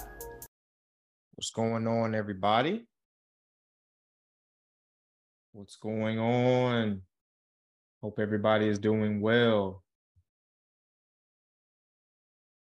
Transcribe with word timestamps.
What's 1.34 1.50
going 1.50 1.86
on, 1.86 2.14
everybody? 2.14 2.87
What's 5.52 5.76
going 5.76 6.18
on? 6.18 7.00
Hope 8.02 8.18
everybody 8.20 8.68
is 8.68 8.78
doing 8.78 9.22
well. 9.22 9.82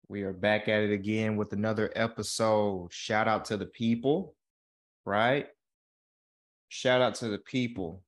We 0.09 0.23
are 0.23 0.34
back 0.34 0.67
at 0.67 0.84
it 0.84 0.92
again 0.92 1.38
with 1.38 1.53
another 1.53 1.92
episode. 1.95 2.92
Shout 2.92 3.28
out 3.28 3.45
to 3.45 3.58
the 3.58 3.66
people, 3.66 4.36
right? 5.06 5.48
Shout 6.67 7.02
out 7.02 7.16
to 7.16 7.30
the 7.30 7.38
people. 7.38 8.03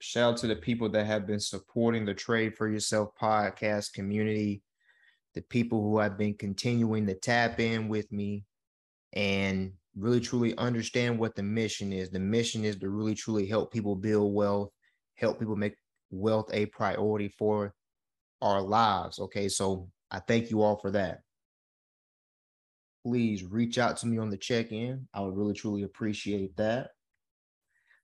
Shout 0.00 0.32
out 0.32 0.36
to 0.38 0.48
the 0.48 0.56
people 0.56 0.88
that 0.90 1.06
have 1.06 1.26
been 1.28 1.40
supporting 1.40 2.04
the 2.04 2.14
Trade 2.14 2.56
for 2.56 2.68
Yourself 2.68 3.10
podcast 3.18 3.92
community, 3.92 4.62
the 5.34 5.42
people 5.42 5.80
who 5.80 6.00
have 6.00 6.18
been 6.18 6.34
continuing 6.34 7.06
to 7.06 7.14
tap 7.14 7.60
in 7.60 7.88
with 7.88 8.10
me 8.10 8.44
and 9.12 9.72
really 9.96 10.20
truly 10.20 10.56
understand 10.56 11.18
what 11.18 11.34
the 11.34 11.42
mission 11.42 11.92
is. 11.92 12.10
The 12.10 12.18
mission 12.18 12.64
is 12.64 12.76
to 12.76 12.88
really 12.88 13.14
truly 13.14 13.46
help 13.46 13.72
people 13.72 13.94
build 13.94 14.34
wealth, 14.34 14.70
help 15.16 15.38
people 15.38 15.56
make 15.56 15.74
wealth 16.10 16.48
a 16.52 16.66
priority 16.66 17.28
for 17.28 17.74
our 18.40 18.62
lives. 18.62 19.18
Okay, 19.18 19.48
so 19.48 19.88
I 20.10 20.20
thank 20.20 20.50
you 20.50 20.62
all 20.62 20.76
for 20.76 20.90
that. 20.92 21.20
Please 23.04 23.44
reach 23.44 23.78
out 23.78 23.96
to 23.98 24.06
me 24.06 24.18
on 24.18 24.30
the 24.30 24.36
check 24.36 24.72
in. 24.72 25.08
I 25.12 25.20
would 25.20 25.36
really 25.36 25.54
truly 25.54 25.82
appreciate 25.82 26.56
that. 26.56 26.90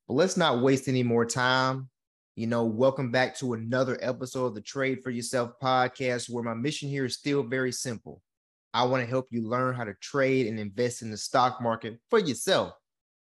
But 0.07 0.15
let's 0.15 0.37
not 0.37 0.61
waste 0.61 0.89
any 0.89 1.03
more 1.03 1.25
time. 1.25 1.89
You 2.35 2.47
know, 2.47 2.65
welcome 2.65 3.11
back 3.11 3.37
to 3.39 3.55
another 3.55 3.99
episode 4.01 4.47
of 4.47 4.55
the 4.55 4.61
Trade 4.61 5.03
for 5.03 5.11
Yourself 5.11 5.53
podcast, 5.63 6.31
where 6.31 6.45
my 6.45 6.55
mission 6.55 6.89
here 6.89 7.05
is 7.05 7.15
still 7.15 7.43
very 7.43 7.73
simple 7.73 8.23
I 8.75 8.85
want 8.85 9.03
to 9.03 9.09
help 9.09 9.27
you 9.31 9.49
learn 9.49 9.75
how 9.75 9.85
to 9.85 9.95
trade 9.95 10.47
and 10.47 10.59
invest 10.59 11.03
in 11.03 11.11
the 11.11 11.17
stock 11.17 11.61
market 11.63 11.99
for 12.11 12.19
yourself. 12.19 12.73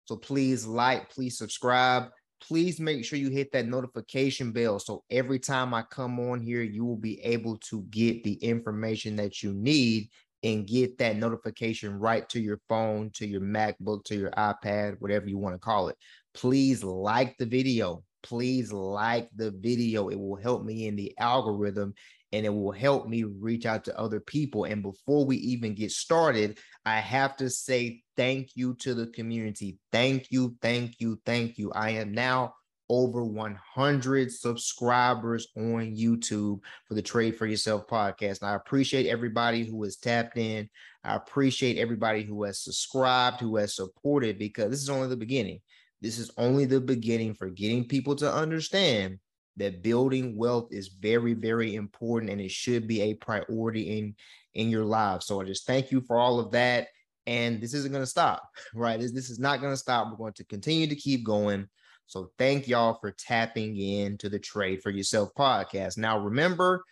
So 0.05 0.17
please 0.17 0.65
like, 0.65 1.09
please 1.09 1.37
subscribe. 1.37 2.09
Please 2.41 2.79
make 2.79 3.05
sure 3.05 3.19
you 3.19 3.29
hit 3.29 3.51
that 3.51 3.67
notification 3.67 4.51
bell. 4.51 4.79
So 4.79 5.03
every 5.11 5.39
time 5.39 5.73
I 5.73 5.83
come 5.83 6.19
on 6.19 6.41
here, 6.41 6.63
you 6.63 6.83
will 6.83 6.97
be 6.97 7.21
able 7.21 7.57
to 7.69 7.83
get 7.91 8.23
the 8.23 8.33
information 8.33 9.15
that 9.17 9.43
you 9.43 9.53
need 9.53 10.09
and 10.43 10.67
get 10.67 10.97
that 10.97 11.17
notification 11.17 11.99
right 11.99 12.27
to 12.29 12.39
your 12.39 12.59
phone, 12.67 13.11
to 13.11 13.27
your 13.27 13.41
MacBook, 13.41 14.03
to 14.05 14.15
your 14.15 14.31
iPad, 14.31 14.95
whatever 14.99 15.27
you 15.27 15.37
want 15.37 15.53
to 15.53 15.59
call 15.59 15.89
it. 15.89 15.97
Please 16.33 16.83
like 16.83 17.37
the 17.37 17.45
video. 17.45 18.03
Please 18.23 18.71
like 18.73 19.29
the 19.35 19.51
video. 19.51 20.09
It 20.09 20.19
will 20.19 20.35
help 20.35 20.63
me 20.63 20.87
in 20.87 20.95
the 20.95 21.13
algorithm 21.19 21.93
and 22.33 22.45
it 22.45 22.53
will 22.53 22.71
help 22.71 23.07
me 23.07 23.23
reach 23.23 23.65
out 23.65 23.83
to 23.85 23.99
other 23.99 24.19
people. 24.19 24.65
And 24.65 24.81
before 24.81 25.25
we 25.25 25.37
even 25.37 25.75
get 25.75 25.91
started, 25.91 26.59
I 26.85 26.97
have 26.97 27.35
to 27.37 27.49
say 27.49 28.03
thank 28.15 28.51
you 28.55 28.75
to 28.75 28.93
the 28.93 29.07
community. 29.07 29.77
Thank 29.91 30.27
you, 30.31 30.55
thank 30.61 30.95
you, 30.99 31.19
thank 31.25 31.57
you. 31.57 31.71
I 31.73 31.91
am 31.91 32.13
now 32.13 32.53
over 32.89 33.23
100 33.23 34.31
subscribers 34.31 35.47
on 35.55 35.95
YouTube 35.95 36.59
for 36.85 36.93
the 36.93 37.01
Trade 37.01 37.37
for 37.37 37.45
Yourself 37.45 37.87
podcast. 37.87 38.41
And 38.41 38.49
I 38.49 38.55
appreciate 38.55 39.07
everybody 39.07 39.63
who 39.63 39.81
has 39.83 39.95
tapped 39.95 40.37
in. 40.37 40.69
I 41.03 41.15
appreciate 41.15 41.77
everybody 41.77 42.23
who 42.23 42.43
has 42.43 42.61
subscribed, 42.61 43.39
who 43.39 43.55
has 43.55 43.75
supported, 43.75 44.37
because 44.37 44.69
this 44.69 44.81
is 44.81 44.89
only 44.89 45.07
the 45.07 45.15
beginning. 45.15 45.61
This 46.01 46.19
is 46.19 46.31
only 46.37 46.65
the 46.65 46.81
beginning 46.81 47.33
for 47.33 47.49
getting 47.49 47.87
people 47.87 48.15
to 48.17 48.31
understand 48.31 49.19
that 49.57 49.83
building 49.83 50.37
wealth 50.37 50.69
is 50.71 50.87
very 50.87 51.33
very 51.33 51.75
important 51.75 52.31
and 52.31 52.41
it 52.41 52.51
should 52.51 52.87
be 52.87 53.01
a 53.01 53.13
priority 53.15 53.97
in 53.99 54.15
in 54.53 54.69
your 54.69 54.85
life 54.85 55.21
so 55.21 55.41
i 55.41 55.43
just 55.43 55.65
thank 55.65 55.91
you 55.91 56.01
for 56.01 56.17
all 56.17 56.39
of 56.39 56.51
that 56.51 56.87
and 57.27 57.61
this 57.61 57.73
isn't 57.73 57.91
going 57.91 58.03
to 58.03 58.07
stop 58.09 58.43
right? 58.73 58.99
This, 58.99 59.11
this 59.11 59.29
is 59.29 59.39
not 59.39 59.61
going 59.61 59.73
to 59.73 59.77
stop. 59.77 60.09
We're 60.09 60.17
going 60.17 60.33
to 60.33 60.45
continue 60.45 60.87
to 60.87 60.95
keep 60.95 61.23
going. 61.23 61.67
So 62.07 62.31
thank 62.37 62.67
y'all 62.67 62.97
for 62.99 63.11
tapping 63.11 63.77
in 63.77 64.17
to 64.17 64.29
the 64.29 64.39
trade 64.39 64.81
for 64.81 64.89
yourself 64.89 65.29
podcast. 65.37 65.97
Now 65.97 66.19
remember 66.19 66.83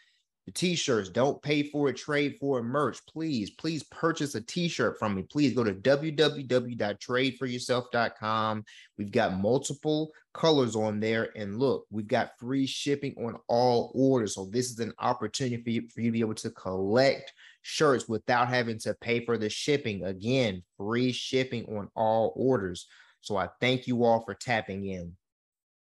the 0.49 0.53
t-shirts 0.53 1.09
don't 1.09 1.39
pay 1.43 1.61
for 1.61 1.89
it 1.89 1.95
trade 1.95 2.35
for 2.39 2.57
it 2.57 2.63
merch 2.63 3.05
please 3.05 3.51
please 3.51 3.83
purchase 3.83 4.33
a 4.33 4.41
t-shirt 4.41 4.97
from 4.97 5.13
me. 5.13 5.21
Please 5.21 5.53
go 5.53 5.63
to 5.63 5.75
www.tradeforyourself.com 5.75 8.65
we've 8.97 9.11
got 9.11 9.37
multiple 9.37 10.09
colors 10.33 10.75
on 10.75 10.99
there 10.99 11.29
and 11.35 11.59
look 11.59 11.85
we've 11.91 12.07
got 12.07 12.31
free 12.39 12.65
shipping 12.65 13.13
on 13.23 13.37
all 13.47 13.91
orders. 13.93 14.33
So 14.33 14.45
this 14.45 14.71
is 14.71 14.79
an 14.79 14.91
opportunity 14.97 15.61
for 15.61 15.69
you, 15.69 15.87
for 15.87 16.01
you 16.01 16.07
to 16.07 16.13
be 16.13 16.21
able 16.21 16.33
to 16.33 16.49
collect 16.49 17.31
shirts 17.61 18.09
without 18.09 18.47
having 18.47 18.79
to 18.79 18.95
pay 18.95 19.23
for 19.23 19.37
the 19.37 19.51
shipping. 19.51 20.03
Again 20.03 20.63
free 20.77 21.11
shipping 21.11 21.65
on 21.65 21.89
all 21.95 22.33
orders. 22.35 22.87
So 23.21 23.37
i 23.37 23.49
thank 23.61 23.85
you 23.85 24.03
all 24.03 24.25
for 24.25 24.33
tapping 24.33 24.87
in. 24.87 25.15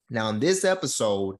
Now 0.10 0.28
in 0.28 0.42
this 0.42 0.66
episode 0.66 1.38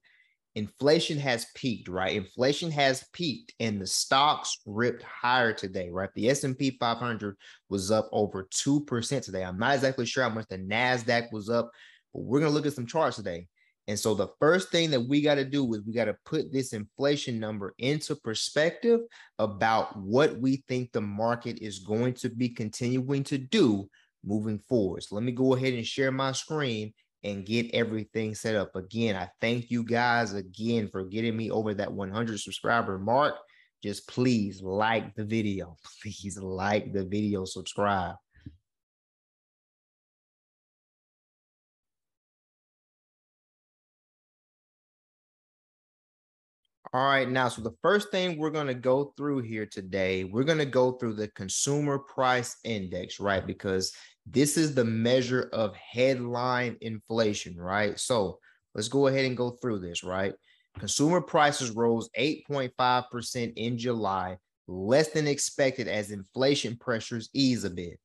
inflation 0.58 1.18
has 1.18 1.46
peaked, 1.54 1.88
right? 1.88 2.16
Inflation 2.16 2.70
has 2.72 3.04
peaked 3.12 3.54
and 3.60 3.80
the 3.80 3.86
stocks 3.86 4.58
ripped 4.66 5.02
higher 5.04 5.52
today, 5.52 5.88
right? 5.88 6.10
The 6.14 6.28
S&P 6.30 6.76
500 6.80 7.36
was 7.68 7.90
up 7.90 8.08
over 8.12 8.48
2% 8.52 9.22
today. 9.22 9.44
I'm 9.44 9.58
not 9.58 9.76
exactly 9.76 10.04
sure 10.04 10.24
how 10.24 10.30
much 10.30 10.46
the 10.48 10.58
Nasdaq 10.58 11.32
was 11.32 11.48
up, 11.48 11.70
but 12.12 12.22
we're 12.24 12.40
going 12.40 12.50
to 12.50 12.54
look 12.54 12.66
at 12.66 12.72
some 12.72 12.86
charts 12.86 13.16
today. 13.16 13.46
And 13.86 13.98
so 13.98 14.14
the 14.14 14.28
first 14.40 14.70
thing 14.70 14.90
that 14.90 15.00
we 15.00 15.22
got 15.22 15.36
to 15.36 15.44
do 15.44 15.72
is 15.72 15.80
we 15.86 15.94
got 15.94 16.06
to 16.06 16.16
put 16.26 16.52
this 16.52 16.72
inflation 16.72 17.38
number 17.38 17.74
into 17.78 18.16
perspective 18.16 19.00
about 19.38 19.96
what 19.96 20.38
we 20.38 20.62
think 20.68 20.92
the 20.92 21.00
market 21.00 21.62
is 21.62 21.78
going 21.78 22.14
to 22.14 22.28
be 22.28 22.48
continuing 22.48 23.22
to 23.24 23.38
do 23.38 23.88
moving 24.24 24.58
forward. 24.58 25.04
So 25.04 25.14
let 25.14 25.24
me 25.24 25.32
go 25.32 25.54
ahead 25.54 25.72
and 25.72 25.86
share 25.86 26.12
my 26.12 26.32
screen 26.32 26.92
and 27.24 27.46
get 27.46 27.74
everything 27.74 28.34
set 28.34 28.54
up. 28.54 28.74
Again, 28.76 29.16
I 29.16 29.28
thank 29.40 29.70
you 29.70 29.84
guys 29.84 30.34
again 30.34 30.88
for 30.90 31.04
getting 31.04 31.36
me 31.36 31.50
over 31.50 31.74
that 31.74 31.92
100 31.92 32.40
subscriber 32.40 32.98
mark. 32.98 33.34
Just 33.82 34.08
please 34.08 34.62
like 34.62 35.14
the 35.14 35.24
video. 35.24 35.76
Please 36.02 36.38
like 36.38 36.92
the 36.92 37.04
video, 37.04 37.44
subscribe. 37.44 38.16
All 46.94 47.04
right, 47.04 47.28
now, 47.28 47.48
so 47.48 47.60
the 47.60 47.76
first 47.82 48.10
thing 48.10 48.38
we're 48.38 48.48
going 48.48 48.66
to 48.66 48.74
go 48.74 49.12
through 49.16 49.42
here 49.42 49.66
today, 49.66 50.24
we're 50.24 50.44
going 50.44 50.58
to 50.58 50.64
go 50.64 50.92
through 50.92 51.14
the 51.14 51.28
consumer 51.28 51.98
price 51.98 52.56
index, 52.64 53.20
right? 53.20 53.46
Because 53.46 53.92
this 54.24 54.56
is 54.56 54.74
the 54.74 54.86
measure 54.86 55.50
of 55.52 55.76
headline 55.76 56.78
inflation, 56.80 57.58
right? 57.58 57.98
So 58.00 58.38
let's 58.74 58.88
go 58.88 59.06
ahead 59.06 59.26
and 59.26 59.36
go 59.36 59.50
through 59.50 59.80
this, 59.80 60.02
right? 60.02 60.32
Consumer 60.78 61.20
prices 61.20 61.72
rose 61.72 62.08
8.5% 62.18 63.52
in 63.56 63.76
July, 63.76 64.38
less 64.66 65.08
than 65.10 65.28
expected 65.28 65.88
as 65.88 66.10
inflation 66.10 66.76
pressures 66.76 67.28
ease 67.34 67.64
a 67.64 67.70
bit. 67.70 67.98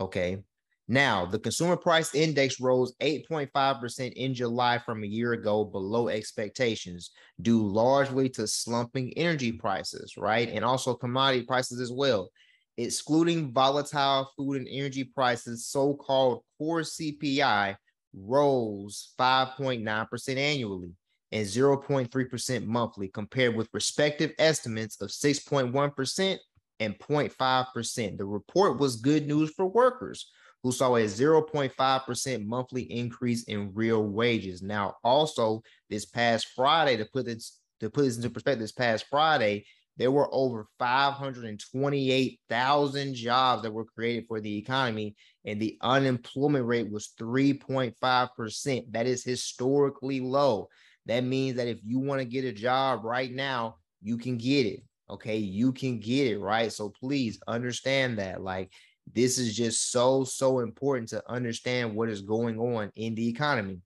Okay. 0.00 0.42
Now, 0.92 1.24
the 1.24 1.38
consumer 1.38 1.78
price 1.78 2.14
index 2.14 2.60
rose 2.60 2.94
8.5% 3.00 4.12
in 4.12 4.34
July 4.34 4.76
from 4.76 5.02
a 5.02 5.06
year 5.06 5.32
ago, 5.32 5.64
below 5.64 6.08
expectations, 6.08 7.12
due 7.40 7.66
largely 7.66 8.28
to 8.28 8.46
slumping 8.46 9.14
energy 9.16 9.52
prices, 9.52 10.18
right? 10.18 10.50
And 10.50 10.62
also 10.62 10.92
commodity 10.92 11.46
prices 11.46 11.80
as 11.80 11.90
well. 11.90 12.28
Excluding 12.76 13.54
volatile 13.54 14.30
food 14.36 14.58
and 14.58 14.68
energy 14.70 15.02
prices, 15.02 15.66
so 15.66 15.94
called 15.94 16.42
core 16.58 16.82
CPI 16.82 17.74
rose 18.14 19.14
5.9% 19.18 20.36
annually 20.36 20.92
and 21.30 21.46
0.3% 21.46 22.66
monthly, 22.66 23.08
compared 23.08 23.56
with 23.56 23.70
respective 23.72 24.32
estimates 24.38 25.00
of 25.00 25.08
6.1% 25.08 26.36
and 26.80 26.98
0.5%. 26.98 28.18
The 28.18 28.26
report 28.26 28.78
was 28.78 28.96
good 28.96 29.26
news 29.26 29.54
for 29.56 29.64
workers 29.64 30.30
who 30.62 30.72
saw 30.72 30.96
a 30.96 31.04
0.5% 31.04 32.46
monthly 32.46 32.82
increase 32.82 33.44
in 33.44 33.72
real 33.74 34.02
wages. 34.02 34.62
Now, 34.62 34.94
also 35.02 35.62
this 35.90 36.06
past 36.06 36.48
Friday, 36.54 36.96
to 36.96 37.06
put 37.12 37.26
this 37.26 37.58
to 37.80 37.90
put 37.90 38.04
this 38.04 38.16
into 38.16 38.30
perspective, 38.30 38.60
this 38.60 38.72
past 38.72 39.06
Friday, 39.10 39.66
there 39.96 40.10
were 40.10 40.28
over 40.32 40.66
528,000 40.78 43.14
jobs 43.14 43.62
that 43.62 43.72
were 43.72 43.84
created 43.84 44.26
for 44.26 44.40
the 44.40 44.56
economy, 44.56 45.14
and 45.44 45.60
the 45.60 45.76
unemployment 45.82 46.64
rate 46.64 46.90
was 46.90 47.10
3.5%. 47.20 48.92
That 48.92 49.06
is 49.06 49.22
historically 49.24 50.20
low. 50.20 50.68
That 51.06 51.24
means 51.24 51.56
that 51.56 51.68
if 51.68 51.80
you 51.84 51.98
want 51.98 52.20
to 52.20 52.24
get 52.24 52.44
a 52.44 52.52
job 52.52 53.04
right 53.04 53.32
now, 53.32 53.76
you 54.00 54.16
can 54.16 54.38
get 54.38 54.66
it. 54.66 54.84
Okay, 55.10 55.36
you 55.36 55.72
can 55.72 55.98
get 55.98 56.28
it 56.28 56.38
right. 56.38 56.72
So 56.72 56.88
please 56.88 57.40
understand 57.46 58.18
that. 58.18 58.42
Like, 58.42 58.72
this 59.10 59.38
is 59.38 59.56
just 59.56 59.90
so, 59.90 60.24
so 60.24 60.60
important 60.60 61.08
to 61.10 61.22
understand 61.30 61.94
what 61.94 62.08
is 62.08 62.22
going 62.22 62.58
on 62.58 62.90
in 62.96 63.14
the 63.14 63.28
economy. 63.28 63.80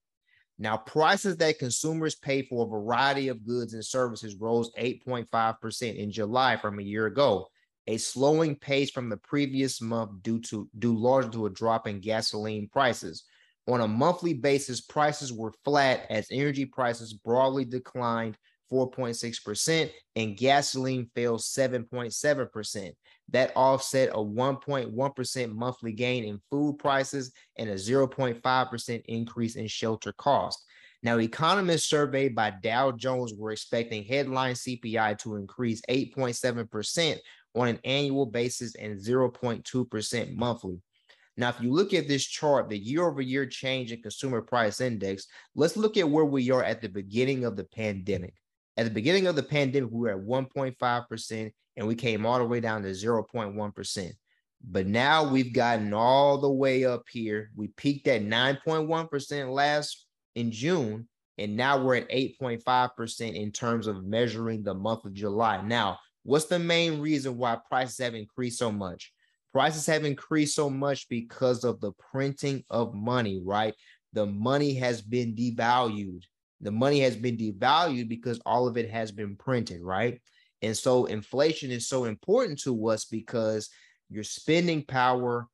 Now, 0.59 0.77
prices 0.79 1.37
that 1.37 1.59
consumers 1.59 2.15
pay 2.15 2.43
for 2.43 2.65
a 2.65 2.69
variety 2.69 3.29
of 3.29 3.45
goods 3.45 3.75
and 3.75 3.85
services 3.85 4.37
rose 4.37 4.71
8.5% 4.79 5.97
in 5.97 6.11
July 6.11 6.57
from 6.57 6.79
a 6.79 6.83
year 6.83 7.07
ago, 7.07 7.49
a 7.87 7.99
slowing 7.99 8.57
pace 8.57 8.91
from 8.91 9.09
the 9.09 9.19
previous 9.19 9.83
month 9.83 10.23
due 10.23 10.41
to 10.41 10.69
due 10.79 10.97
largely 10.97 11.33
to 11.33 11.47
a 11.47 11.51
drop 11.51 11.87
in 11.87 12.01
gasoline 12.01 12.69
prices. 12.69 13.25
On 13.69 13.81
a 13.81 13.89
monthly 13.89 14.33
basis, 14.33 14.81
prices 14.81 15.33
were 15.33 15.53
flat 15.65 16.07
as 16.09 16.29
energy 16.31 16.65
prices 16.65 17.13
broadly 17.13 17.65
declined 17.65 18.39
4.6% 18.73 19.91
and 20.17 20.37
gasoline 20.37 21.11
fell 21.15 21.39
7.7%. 21.39 22.93
That 23.31 23.53
offset 23.57 24.11
a 24.11 24.19
1.1% 24.19 25.55
monthly 25.55 25.93
gain 25.93 26.25
in 26.25 26.41
food 26.51 26.79
prices 26.79 27.33
and 27.57 27.69
a 27.69 27.75
0.5% 27.75 29.03
increase 29.07 29.57
in 29.57 29.67
shelter 29.67 30.13
costs. 30.13 30.65
Now, 31.03 31.19
economists 31.19 31.89
surveyed 31.89 32.35
by 32.35 32.51
Dow 32.51 32.93
Jones 32.93 33.35
were 33.35 33.53
expecting 33.53 34.05
headline 34.05 34.55
CPI 34.55 35.19
to 35.19 35.37
increase 35.37 35.81
8.7% 35.89 37.19
on 37.55 37.69
an 37.69 37.79
annual 37.85 38.27
basis 38.27 38.75
and 38.75 38.99
0.2% 38.99 40.35
monthly. 40.37 40.81
Now, 41.37 41.51
if 41.51 41.61
you 41.61 41.71
look 41.71 41.93
at 41.93 42.09
this 42.09 42.25
chart, 42.25 42.69
the 42.69 42.79
year 42.79 43.07
over 43.07 43.21
year 43.21 43.47
change 43.47 43.93
in 43.93 44.01
consumer 44.01 44.41
price 44.41 44.81
index, 44.81 45.27
let's 45.55 45.77
look 45.77 45.97
at 45.97 46.09
where 46.09 46.25
we 46.25 46.51
are 46.51 46.65
at 46.65 46.81
the 46.81 46.89
beginning 46.89 47.45
of 47.45 47.57
the 47.57 47.65
pandemic. 47.65 48.35
At 48.77 48.85
the 48.85 48.91
beginning 48.91 49.27
of 49.27 49.37
the 49.37 49.43
pandemic, 49.43 49.91
we 49.91 50.01
were 50.01 50.11
at 50.11 50.19
1.5%, 50.19 51.53
and 51.77 51.87
we 51.87 51.95
came 51.95 52.27
all 52.27 52.39
the 52.39 52.45
way 52.45 52.61
down 52.61 52.83
to 52.83 52.91
0.1%. 52.91 54.13
But 54.69 54.87
now 54.87 55.29
we've 55.29 55.53
gotten 55.53 55.95
all 55.95 56.39
the 56.39 56.51
way 56.51 56.85
up 56.85 57.05
here. 57.11 57.51
We 57.55 57.69
peaked 57.69 58.09
at 58.09 58.23
9.1% 58.23 59.53
last 59.53 60.07
in 60.35 60.51
June, 60.51 61.09
and 61.39 61.57
now 61.57 61.83
we're 61.83 61.97
at 61.97 62.11
8.5% 62.11 63.35
in 63.35 63.53
terms 63.53 63.87
of 63.87 64.05
measuring 64.05 64.63
the 64.63 64.75
month 64.75 65.05
of 65.05 65.15
July. 65.15 65.63
Now, 65.63 65.99
what's 66.23 66.47
the 66.47 66.59
main 66.59 67.01
reason 67.01 67.37
why 67.37 67.59
prices 67.69 67.99
have 67.99 68.15
increased 68.15 68.59
so 68.59 68.73
much? 68.73 69.13
Prices 69.53 69.87
have 69.87 70.05
increased 70.05 70.55
so 70.55 70.69
much 70.69 71.09
because 71.09 71.65
of 71.65 71.81
the 71.81 71.93
printing 72.11 72.65
of 72.69 72.95
money, 72.95 73.41
right? 73.43 73.75
The 74.13 74.27
money 74.27 74.75
has 74.75 75.01
been 75.01 75.35
devalued 75.35 76.23
the 76.61 76.71
money 76.71 77.01
has 77.01 77.17
been 77.17 77.37
devalued 77.37 78.09
because 78.09 78.41
all 78.47 78.67
of 78.67 78.77
it 78.77 78.91
has 78.91 79.13
been 79.13 79.37
printed, 79.37 79.83
right? 79.83 80.21
And 80.63 80.77
so 80.77 81.05
inflation 81.05 81.71
is 81.71 81.89
so 81.89 82.05
important 82.05 82.61
to 82.63 82.89
us 82.89 83.05
because 83.05 83.69
your 84.09 84.25
spending 84.25 84.83
power, 84.83 85.47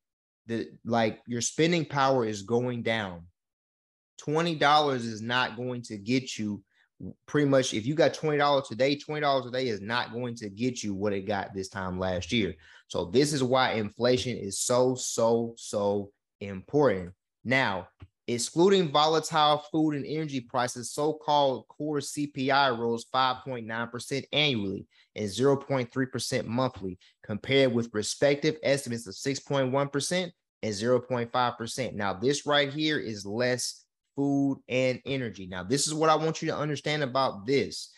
the 0.46 0.68
like 0.84 1.20
your 1.26 1.40
spending 1.40 1.84
power 1.84 2.24
is 2.24 2.42
going 2.42 2.82
down. 2.82 3.26
$20 4.20 4.94
is 4.94 5.20
not 5.20 5.56
going 5.56 5.82
to 5.82 5.96
get 5.96 6.38
you 6.38 6.62
pretty 7.26 7.48
much 7.48 7.74
if 7.74 7.84
you 7.84 7.94
got 7.94 8.14
$20 8.14 8.66
today, 8.66 8.96
$20 8.96 9.46
a 9.46 9.50
day 9.50 9.68
is 9.68 9.80
not 9.80 10.12
going 10.12 10.36
to 10.36 10.48
get 10.48 10.82
you 10.82 10.94
what 10.94 11.12
it 11.12 11.26
got 11.26 11.52
this 11.52 11.68
time 11.68 11.98
last 11.98 12.30
year. 12.30 12.54
So 12.86 13.06
this 13.06 13.32
is 13.32 13.42
why 13.42 13.72
inflation 13.72 14.36
is 14.36 14.60
so, 14.60 14.94
so, 14.94 15.54
so 15.56 16.12
important. 16.40 17.12
Now, 17.44 17.88
Excluding 18.28 18.92
volatile 18.92 19.58
food 19.72 19.96
and 19.96 20.06
energy 20.06 20.40
prices, 20.40 20.92
so 20.92 21.12
called 21.12 21.66
core 21.66 21.98
CPI 21.98 22.78
rose 22.78 23.04
5.9% 23.12 24.24
annually 24.32 24.86
and 25.16 25.28
0.3% 25.28 26.46
monthly, 26.46 26.98
compared 27.24 27.72
with 27.72 27.92
respective 27.92 28.56
estimates 28.62 29.08
of 29.08 29.14
6.1% 29.14 30.30
and 30.62 30.72
0.5%. 30.74 31.94
Now, 31.94 32.12
this 32.12 32.46
right 32.46 32.72
here 32.72 32.98
is 32.98 33.26
less 33.26 33.84
food 34.14 34.60
and 34.68 35.00
energy. 35.04 35.46
Now, 35.46 35.64
this 35.64 35.86
is 35.86 35.94
what 35.94 36.10
I 36.10 36.14
want 36.14 36.42
you 36.42 36.48
to 36.48 36.56
understand 36.56 37.02
about 37.02 37.46
this. 37.46 37.90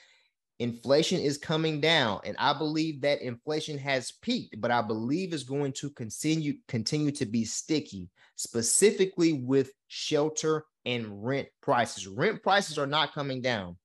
Inflation 0.60 1.20
is 1.20 1.36
coming 1.36 1.80
down, 1.80 2.20
and 2.24 2.36
I 2.38 2.56
believe 2.56 3.00
that 3.00 3.22
inflation 3.22 3.76
has 3.78 4.12
peaked, 4.22 4.60
but 4.60 4.70
I 4.70 4.82
believe 4.82 5.32
it's 5.32 5.42
going 5.42 5.72
to 5.72 5.90
continue 5.90 6.54
continue 6.68 7.10
to 7.12 7.26
be 7.26 7.44
sticky 7.44 8.08
specifically 8.36 9.32
with 9.32 9.72
shelter 9.88 10.64
and 10.84 11.24
rent 11.24 11.48
prices. 11.60 12.06
Rent 12.06 12.42
prices 12.42 12.78
are 12.78 12.86
not 12.86 13.14
coming 13.14 13.42
down. 13.42 13.76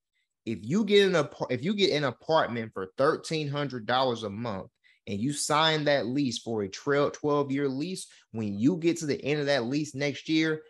If 0.45 0.59
you 0.61 0.83
get 0.83 1.13
an 1.13 1.27
if 1.49 1.63
you 1.63 1.73
get 1.73 1.91
an 1.91 2.03
apartment 2.03 2.71
for 2.73 2.91
$1300 2.99 4.23
a 4.23 4.29
month 4.29 4.69
and 5.07 5.19
you 5.19 5.33
sign 5.33 5.85
that 5.85 6.05
lease 6.05 6.37
for 6.37 6.61
a 6.61 6.69
12 6.69 7.51
year 7.51 7.67
lease, 7.67 8.07
when 8.31 8.59
you 8.59 8.77
get 8.77 8.97
to 8.97 9.07
the 9.07 9.23
end 9.23 9.39
of 9.39 9.47
that 9.47 9.65
lease 9.65 9.95
next 9.95 10.29
year, 10.29 10.61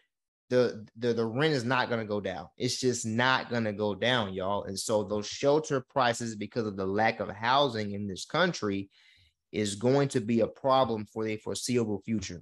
the 0.50 0.86
the, 0.98 1.14
the 1.14 1.26
rent 1.26 1.54
is 1.54 1.64
not 1.64 1.90
going 1.90 2.02
to 2.02 2.08
go 2.08 2.20
down. 2.20 2.48
It's 2.58 2.80
just 2.80 3.06
not 3.06 3.50
going 3.50 3.66
to 3.66 3.74
go 3.74 3.94
down, 3.96 4.34
y'all. 4.34 4.64
And 4.64 4.78
so 4.78 5.04
those 5.04 5.28
shelter 5.28 5.86
prices 5.90 6.36
because 6.36 6.66
of 6.66 6.76
the 6.76 6.86
lack 6.86 7.20
of 7.20 7.30
housing 7.30 7.94
in 7.94 8.08
this 8.08 8.26
country 8.26 8.90
is 9.52 9.76
going 9.76 10.08
to 10.10 10.22
be 10.22 10.42
a 10.42 10.48
problem 10.48 11.06
for 11.06 11.24
the 11.24 11.38
foreseeable 11.38 12.02
future. 12.06 12.42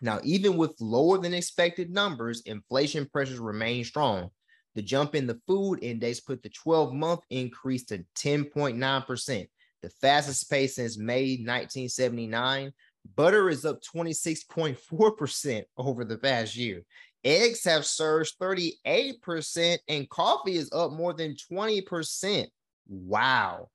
Now, 0.00 0.20
even 0.22 0.56
with 0.56 0.80
lower 0.80 1.18
than 1.18 1.34
expected 1.34 1.90
numbers, 1.90 2.42
inflation 2.42 3.08
pressures 3.12 3.38
remain 3.38 3.84
strong. 3.84 4.30
The 4.74 4.82
jump 4.82 5.14
in 5.14 5.26
the 5.26 5.40
food 5.46 5.80
index 5.82 6.20
put 6.20 6.42
the 6.42 6.50
12 6.50 6.92
month 6.92 7.20
increase 7.30 7.84
to 7.86 8.04
10.9%, 8.16 9.48
the 9.82 9.90
fastest 10.00 10.50
pace 10.50 10.76
since 10.76 10.96
May 10.96 11.36
1979. 11.38 12.72
Butter 13.16 13.48
is 13.48 13.64
up 13.64 13.80
26.4% 13.82 15.62
over 15.76 16.04
the 16.04 16.18
past 16.18 16.56
year. 16.56 16.82
Eggs 17.24 17.64
have 17.64 17.84
surged 17.84 18.38
38%, 18.38 19.78
and 19.88 20.08
coffee 20.08 20.56
is 20.56 20.70
up 20.72 20.92
more 20.92 21.12
than 21.12 21.34
20%. 21.50 22.46
Wow. 22.88 23.68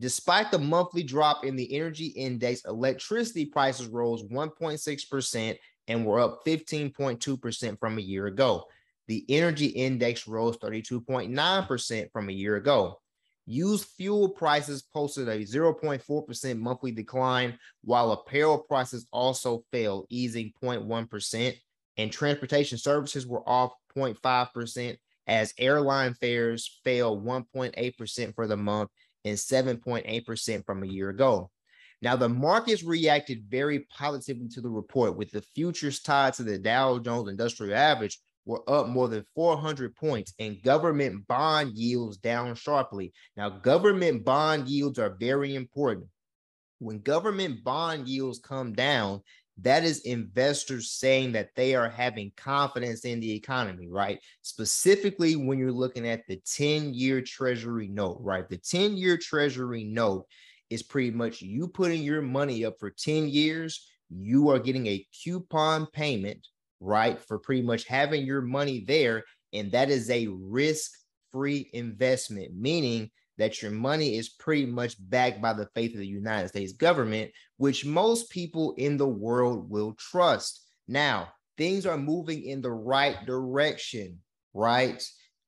Despite 0.00 0.50
the 0.50 0.58
monthly 0.58 1.02
drop 1.02 1.44
in 1.44 1.56
the 1.56 1.74
energy 1.74 2.06
index, 2.06 2.64
electricity 2.64 3.46
prices 3.46 3.86
rose 3.86 4.22
1.6% 4.24 5.58
and 5.88 6.06
were 6.06 6.20
up 6.20 6.44
15.2% 6.46 7.78
from 7.78 7.98
a 7.98 8.02
year 8.02 8.26
ago. 8.26 8.64
The 9.06 9.24
energy 9.28 9.66
index 9.66 10.26
rose 10.26 10.56
32.9% 10.58 12.12
from 12.12 12.28
a 12.28 12.32
year 12.32 12.56
ago. 12.56 13.00
Used 13.46 13.84
fuel 13.96 14.30
prices 14.30 14.82
posted 14.82 15.28
a 15.28 15.40
0.4% 15.40 16.58
monthly 16.58 16.92
decline, 16.92 17.58
while 17.82 18.12
apparel 18.12 18.58
prices 18.58 19.06
also 19.12 19.64
fell, 19.70 20.06
easing 20.08 20.52
0.1%. 20.62 21.54
And 21.96 22.10
transportation 22.10 22.78
services 22.78 23.26
were 23.26 23.48
off 23.48 23.72
0.5% 23.96 24.96
as 25.26 25.54
airline 25.58 26.14
fares 26.14 26.80
fell 26.84 27.16
1.8% 27.16 28.34
for 28.34 28.46
the 28.46 28.56
month 28.56 28.90
and 29.24 29.36
7.8% 29.36 30.66
from 30.66 30.82
a 30.82 30.86
year 30.86 31.10
ago. 31.10 31.50
Now, 32.02 32.16
the 32.16 32.28
markets 32.28 32.82
reacted 32.82 33.44
very 33.48 33.86
positively 33.96 34.48
to 34.48 34.60
the 34.60 34.68
report, 34.68 35.16
with 35.16 35.30
the 35.30 35.40
futures 35.54 36.00
tied 36.00 36.34
to 36.34 36.42
the 36.42 36.58
Dow 36.58 36.98
Jones 36.98 37.30
Industrial 37.30 37.74
Average 37.74 38.18
were 38.44 38.68
up 38.68 38.88
more 38.88 39.08
than 39.08 39.24
400 39.34 39.96
points 39.96 40.34
and 40.38 40.62
government 40.62 41.26
bond 41.26 41.72
yields 41.78 42.18
down 42.18 42.54
sharply. 42.56 43.12
Now, 43.36 43.48
government 43.48 44.24
bond 44.24 44.68
yields 44.68 44.98
are 44.98 45.16
very 45.18 45.54
important. 45.54 46.06
When 46.78 46.98
government 46.98 47.64
bond 47.64 48.06
yields 48.06 48.38
come 48.38 48.74
down, 48.74 49.22
that 49.58 49.84
is 49.84 50.00
investors 50.00 50.90
saying 50.90 51.32
that 51.32 51.50
they 51.54 51.74
are 51.74 51.88
having 51.88 52.32
confidence 52.36 53.04
in 53.04 53.20
the 53.20 53.32
economy, 53.32 53.88
right? 53.88 54.18
Specifically, 54.42 55.36
when 55.36 55.58
you're 55.58 55.70
looking 55.70 56.08
at 56.08 56.26
the 56.26 56.40
10 56.44 56.92
year 56.92 57.20
treasury 57.20 57.88
note, 57.88 58.18
right? 58.20 58.48
The 58.48 58.58
10 58.58 58.96
year 58.96 59.16
treasury 59.16 59.84
note 59.84 60.26
is 60.70 60.82
pretty 60.82 61.12
much 61.12 61.40
you 61.40 61.68
putting 61.68 62.02
your 62.02 62.22
money 62.22 62.64
up 62.64 62.74
for 62.80 62.90
10 62.90 63.28
years, 63.28 63.88
you 64.10 64.48
are 64.50 64.58
getting 64.58 64.86
a 64.86 65.06
coupon 65.22 65.86
payment, 65.86 66.46
right? 66.80 67.18
For 67.20 67.38
pretty 67.38 67.62
much 67.62 67.84
having 67.84 68.26
your 68.26 68.42
money 68.42 68.84
there. 68.86 69.24
And 69.52 69.70
that 69.70 69.88
is 69.88 70.10
a 70.10 70.26
risk 70.26 70.90
free 71.30 71.70
investment, 71.72 72.56
meaning 72.56 73.10
that 73.38 73.62
your 73.62 73.70
money 73.70 74.16
is 74.16 74.28
pretty 74.28 74.66
much 74.66 74.96
backed 74.98 75.42
by 75.42 75.52
the 75.52 75.68
faith 75.74 75.92
of 75.92 75.98
the 75.98 76.06
United 76.06 76.48
States 76.48 76.72
government, 76.72 77.30
which 77.56 77.84
most 77.84 78.30
people 78.30 78.74
in 78.78 78.96
the 78.96 79.08
world 79.08 79.68
will 79.68 79.94
trust. 79.94 80.66
Now, 80.86 81.28
things 81.56 81.86
are 81.86 81.98
moving 81.98 82.44
in 82.44 82.60
the 82.60 82.72
right 82.72 83.24
direction, 83.26 84.20
right? 84.52 85.02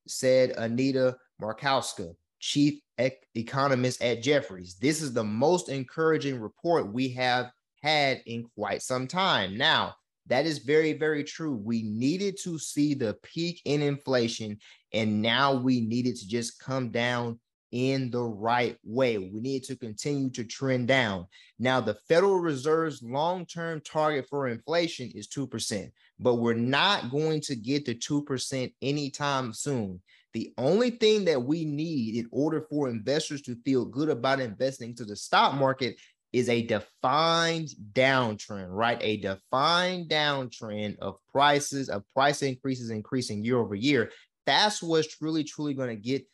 Said 0.07 0.51
Aneta 0.57 1.15
Markowska, 1.41 2.13
chief 2.39 2.79
ec- 2.97 3.27
economist 3.35 4.01
at 4.01 4.23
Jefferies. 4.23 4.77
This 4.79 5.01
is 5.01 5.13
the 5.13 5.23
most 5.23 5.69
encouraging 5.69 6.39
report 6.39 6.91
we 6.93 7.09
have 7.09 7.51
had 7.81 8.21
in 8.25 8.45
quite 8.55 8.81
some 8.81 9.07
time. 9.07 9.57
Now, 9.57 9.95
that 10.27 10.45
is 10.45 10.59
very, 10.59 10.93
very 10.93 11.23
true. 11.23 11.55
We 11.55 11.83
needed 11.83 12.37
to 12.43 12.59
see 12.59 12.93
the 12.93 13.15
peak 13.23 13.61
in 13.63 13.81
inflation, 13.81 14.57
and 14.93 15.21
now 15.21 15.53
we 15.53 15.81
needed 15.81 16.17
to 16.17 16.27
just 16.27 16.59
come 16.59 16.89
down 16.89 17.39
in 17.71 18.09
the 18.11 18.23
right 18.23 18.77
way. 18.83 19.17
We 19.17 19.39
need 19.39 19.63
to 19.65 19.75
continue 19.75 20.29
to 20.31 20.43
trend 20.43 20.87
down. 20.87 21.27
Now, 21.59 21.81
the 21.81 21.95
Federal 22.07 22.39
Reserve's 22.39 23.01
long 23.03 23.45
term 23.45 23.81
target 23.81 24.27
for 24.29 24.47
inflation 24.47 25.11
is 25.13 25.27
2%, 25.27 25.91
but 26.19 26.35
we're 26.35 26.53
not 26.53 27.11
going 27.11 27.41
to 27.41 27.55
get 27.55 27.85
to 27.85 27.95
2% 27.95 28.73
anytime 28.81 29.53
soon. 29.53 30.01
The 30.33 30.53
only 30.57 30.91
thing 30.91 31.25
that 31.25 31.41
we 31.41 31.65
need 31.65 32.15
in 32.15 32.27
order 32.31 32.61
for 32.69 32.89
investors 32.89 33.41
to 33.43 33.55
feel 33.65 33.85
good 33.85 34.09
about 34.09 34.39
investing 34.39 34.93
to 34.95 35.05
the 35.05 35.15
stock 35.15 35.55
market 35.55 35.97
is 36.33 36.49
a 36.49 36.61
defined 36.61 37.69
downtrend, 37.93 38.67
right? 38.69 38.99
A 39.01 39.17
defined 39.17 40.09
downtrend 40.09 40.99
of 40.99 41.15
prices, 41.31 41.89
of 41.89 42.03
price 42.13 42.41
increases 42.41 42.89
increasing 42.89 43.43
year 43.43 43.57
over 43.57 43.75
year. 43.75 44.11
That's 44.45 44.83
what's 44.83 45.07
truly, 45.07 45.43
truly 45.43 45.73
going 45.73 45.89
to 45.89 45.95
get 45.95 46.25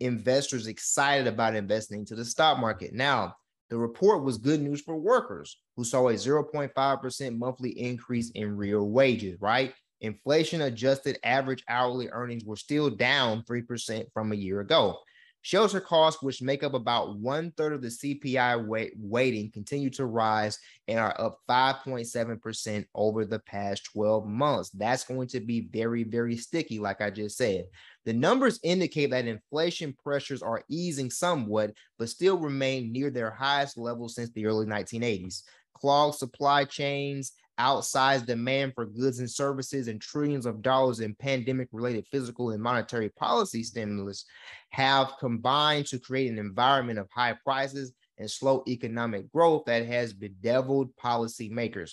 investors 0.00 0.66
excited 0.66 1.26
about 1.26 1.54
investing 1.54 2.00
into 2.00 2.14
the 2.14 2.24
stock 2.24 2.58
market. 2.58 2.92
Now, 2.92 3.36
the 3.68 3.78
report 3.78 4.24
was 4.24 4.38
good 4.38 4.60
news 4.60 4.80
for 4.80 4.96
workers 4.96 5.58
who 5.76 5.84
saw 5.84 6.08
a 6.08 6.14
0.5% 6.14 7.38
monthly 7.38 7.70
increase 7.70 8.30
in 8.30 8.56
real 8.56 8.88
wages, 8.88 9.40
right? 9.40 9.72
Inflation 10.00 10.62
adjusted 10.62 11.18
average 11.22 11.62
hourly 11.68 12.08
earnings 12.10 12.44
were 12.44 12.56
still 12.56 12.90
down 12.90 13.44
3% 13.44 14.06
from 14.12 14.32
a 14.32 14.36
year 14.36 14.60
ago. 14.60 14.98
Shelter 15.42 15.80
costs, 15.80 16.22
which 16.22 16.42
make 16.42 16.62
up 16.62 16.74
about 16.74 17.16
one 17.16 17.50
third 17.52 17.72
of 17.72 17.80
the 17.80 17.88
CPI 17.88 18.66
weight, 18.66 18.92
weighting, 18.98 19.50
continue 19.50 19.88
to 19.90 20.04
rise 20.04 20.58
and 20.86 20.98
are 20.98 21.18
up 21.18 21.38
5.7% 21.48 22.84
over 22.94 23.24
the 23.24 23.38
past 23.38 23.84
12 23.92 24.26
months. 24.26 24.68
That's 24.70 25.04
going 25.04 25.28
to 25.28 25.40
be 25.40 25.68
very, 25.72 26.04
very 26.04 26.36
sticky, 26.36 26.78
like 26.78 27.00
I 27.00 27.10
just 27.10 27.38
said. 27.38 27.64
The 28.06 28.12
numbers 28.12 28.58
indicate 28.62 29.10
that 29.10 29.26
inflation 29.26 29.94
pressures 30.02 30.42
are 30.42 30.64
easing 30.68 31.10
somewhat, 31.10 31.72
but 31.98 32.08
still 32.08 32.38
remain 32.38 32.92
near 32.92 33.10
their 33.10 33.30
highest 33.30 33.76
level 33.76 34.08
since 34.08 34.30
the 34.30 34.46
early 34.46 34.66
1980s. 34.66 35.42
Clogged 35.74 36.16
supply 36.16 36.64
chains, 36.64 37.32
outsized 37.60 38.24
demand 38.24 38.72
for 38.74 38.86
goods 38.86 39.18
and 39.18 39.30
services 39.30 39.86
and 39.88 40.00
trillions 40.00 40.46
of 40.46 40.62
dollars 40.62 41.00
in 41.00 41.14
pandemic 41.14 41.68
related 41.72 42.06
physical 42.10 42.50
and 42.50 42.62
monetary 42.62 43.10
policy 43.10 43.62
stimulus 43.62 44.24
have 44.70 45.12
combined 45.20 45.86
to 45.86 45.98
create 45.98 46.30
an 46.30 46.38
environment 46.38 46.98
of 46.98 47.08
high 47.14 47.36
prices 47.44 47.92
and 48.16 48.30
slow 48.30 48.62
economic 48.66 49.30
growth 49.30 49.64
that 49.66 49.84
has 49.84 50.14
bedeviled 50.14 50.90
policymakers. 50.96 51.92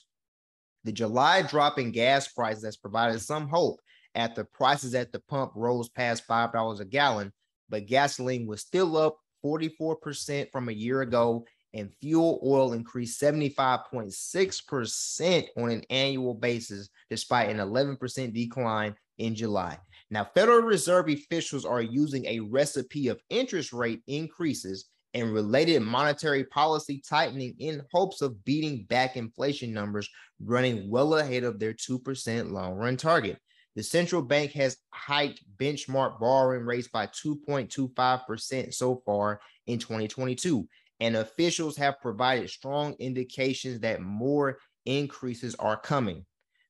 The 0.86 0.94
July 0.94 1.42
drop 1.42 1.80
in 1.80 1.92
gas 1.92 2.30
prices 2.30 2.64
has 2.64 2.78
provided 2.78 3.20
some 3.20 3.50
hope 3.50 3.82
after 4.18 4.44
prices 4.44 4.94
at 4.96 5.14
the 5.14 5.22
pump 5.30 5.54
rose 5.56 5.88
past 5.88 6.28
$5 6.28 6.80
a 6.80 6.86
gallon, 6.86 7.32
but 7.70 7.86
gasoline 7.86 8.48
was 8.48 8.62
still 8.62 8.98
up 8.98 9.20
44% 9.46 10.52
from 10.52 10.68
a 10.68 10.74
year 10.74 11.02
ago 11.02 11.46
and 11.74 11.92
fuel 12.02 12.40
oil 12.44 12.74
increased 12.74 13.22
75.6% 13.22 15.48
on 15.58 15.70
an 15.70 15.84
annual 15.90 16.34
basis, 16.34 16.90
despite 17.10 17.50
an 17.50 17.58
11% 17.58 18.34
decline 18.34 18.96
in 19.20 19.36
July. 19.36 19.78
Now, 20.10 20.26
Federal 20.34 20.62
Reserve 20.62 21.10
officials 21.10 21.66
are 21.66 21.82
using 21.82 22.26
a 22.26 22.40
recipe 22.40 23.10
of 23.10 23.20
interest 23.30 23.74
rate 23.74 24.02
increases 24.08 24.86
and 25.14 25.34
related 25.34 25.82
monetary 25.82 26.46
policy 26.46 27.04
tightening 27.08 27.54
in 27.60 27.84
hopes 27.94 28.22
of 28.22 28.44
beating 28.46 28.86
back 28.86 29.18
inflation 29.18 29.74
numbers 29.74 30.10
running 30.40 30.90
well 30.90 31.16
ahead 31.16 31.44
of 31.44 31.60
their 31.60 31.74
2% 31.74 32.52
long 32.52 32.74
run 32.74 32.98
target. 32.98 33.38
The 33.78 33.84
central 33.84 34.24
bank 34.24 34.54
has 34.54 34.78
hiked 34.92 35.44
benchmark 35.56 36.20
borrowing 36.20 36.66
rates 36.66 36.88
by 36.88 37.06
2.25% 37.06 38.74
so 38.74 39.04
far 39.06 39.40
in 39.68 39.78
2022 39.78 40.68
and 41.00 41.16
officials 41.16 41.78
have 41.78 42.02
provided 42.02 42.50
strong 42.50 42.96
indications 42.98 43.82
that 43.82 44.02
more 44.02 44.58
increases 44.88 45.54
are 45.60 45.80
coming. 45.80 46.26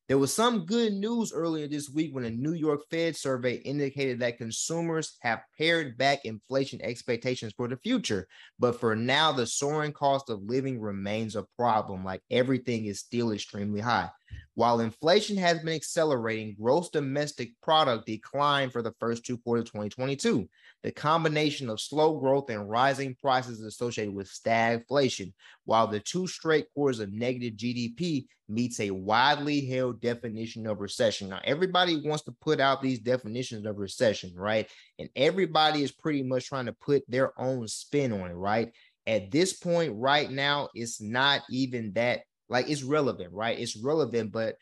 There 0.08 0.16
was 0.16 0.32
some 0.32 0.64
good 0.64 0.94
news 0.94 1.34
earlier 1.34 1.68
this 1.68 1.90
week 1.90 2.14
when 2.14 2.24
a 2.24 2.30
New 2.30 2.54
York 2.54 2.80
Fed 2.90 3.14
survey 3.14 3.56
indicated 3.56 4.20
that 4.20 4.38
consumers 4.38 5.18
have 5.20 5.42
pared 5.58 5.98
back 5.98 6.24
inflation 6.24 6.80
expectations 6.80 7.52
for 7.54 7.68
the 7.68 7.76
future. 7.76 8.26
But 8.58 8.80
for 8.80 8.96
now, 8.96 9.32
the 9.32 9.46
soaring 9.46 9.92
cost 9.92 10.30
of 10.30 10.42
living 10.42 10.80
remains 10.80 11.36
a 11.36 11.44
problem, 11.58 12.06
like 12.06 12.22
everything 12.30 12.86
is 12.86 13.00
still 13.00 13.32
extremely 13.32 13.80
high. 13.80 14.08
While 14.54 14.80
inflation 14.80 15.36
has 15.36 15.58
been 15.58 15.74
accelerating, 15.74 16.56
gross 16.58 16.88
domestic 16.88 17.52
product 17.62 18.06
declined 18.06 18.72
for 18.72 18.80
the 18.80 18.94
first 18.98 19.26
two 19.26 19.36
quarters 19.36 19.68
of 19.68 19.72
2022. 19.72 20.48
The 20.84 20.92
combination 20.92 21.68
of 21.68 21.80
slow 21.80 22.18
growth 22.18 22.50
and 22.50 22.70
rising 22.70 23.16
prices 23.20 23.60
associated 23.60 24.14
with 24.14 24.30
stagflation, 24.30 25.32
while 25.64 25.86
the 25.86 26.00
two 26.00 26.26
straight 26.26 26.66
quarters 26.72 27.00
of 27.00 27.12
negative 27.12 27.54
GDP 27.54 28.26
meets 28.48 28.78
a 28.80 28.90
widely 28.90 29.66
held 29.66 30.00
definition 30.00 30.66
of 30.66 30.80
recession. 30.80 31.28
Now, 31.28 31.40
everybody 31.44 32.00
wants 32.00 32.24
to 32.24 32.32
put 32.40 32.60
out 32.60 32.80
these 32.80 33.00
definitions 33.00 33.66
of 33.66 33.78
recession, 33.78 34.32
right? 34.34 34.68
And 34.98 35.08
everybody 35.16 35.82
is 35.82 35.92
pretty 35.92 36.22
much 36.22 36.46
trying 36.46 36.66
to 36.66 36.72
put 36.72 37.02
their 37.08 37.38
own 37.40 37.66
spin 37.66 38.12
on 38.12 38.30
it, 38.30 38.34
right? 38.34 38.72
At 39.06 39.30
this 39.30 39.54
point, 39.54 39.94
right 39.96 40.30
now, 40.30 40.68
it's 40.74 41.00
not 41.00 41.42
even 41.50 41.92
that 41.94 42.20
like 42.48 42.68
it's 42.68 42.82
relevant, 42.82 43.32
right? 43.32 43.58
It's 43.58 43.76
relevant, 43.76 44.32
but 44.32 44.56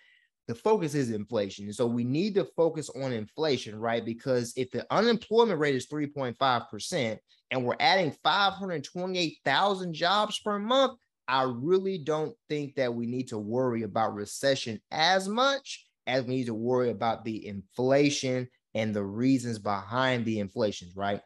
the 0.48 0.54
focus 0.54 0.94
is 0.94 1.10
inflation. 1.10 1.72
So 1.72 1.86
we 1.86 2.04
need 2.04 2.34
to 2.34 2.44
focus 2.56 2.88
on 2.90 3.12
inflation, 3.12 3.78
right? 3.78 4.04
Because 4.04 4.52
if 4.56 4.70
the 4.70 4.86
unemployment 4.92 5.58
rate 5.58 5.74
is 5.74 5.88
3.5% 5.88 7.18
and 7.50 7.64
we're 7.64 7.76
adding 7.80 8.14
528,000 8.22 9.92
jobs 9.92 10.38
per 10.40 10.58
month, 10.58 10.98
I 11.28 11.42
really 11.42 11.98
don't 11.98 12.34
think 12.48 12.76
that 12.76 12.94
we 12.94 13.06
need 13.06 13.28
to 13.28 13.38
worry 13.38 13.82
about 13.82 14.14
recession 14.14 14.80
as 14.92 15.28
much 15.28 15.84
as 16.06 16.24
we 16.24 16.36
need 16.36 16.46
to 16.46 16.54
worry 16.54 16.90
about 16.90 17.24
the 17.24 17.46
inflation 17.46 18.48
and 18.74 18.94
the 18.94 19.02
reasons 19.02 19.58
behind 19.58 20.24
the 20.24 20.38
inflation, 20.38 20.90
right? 20.94 21.20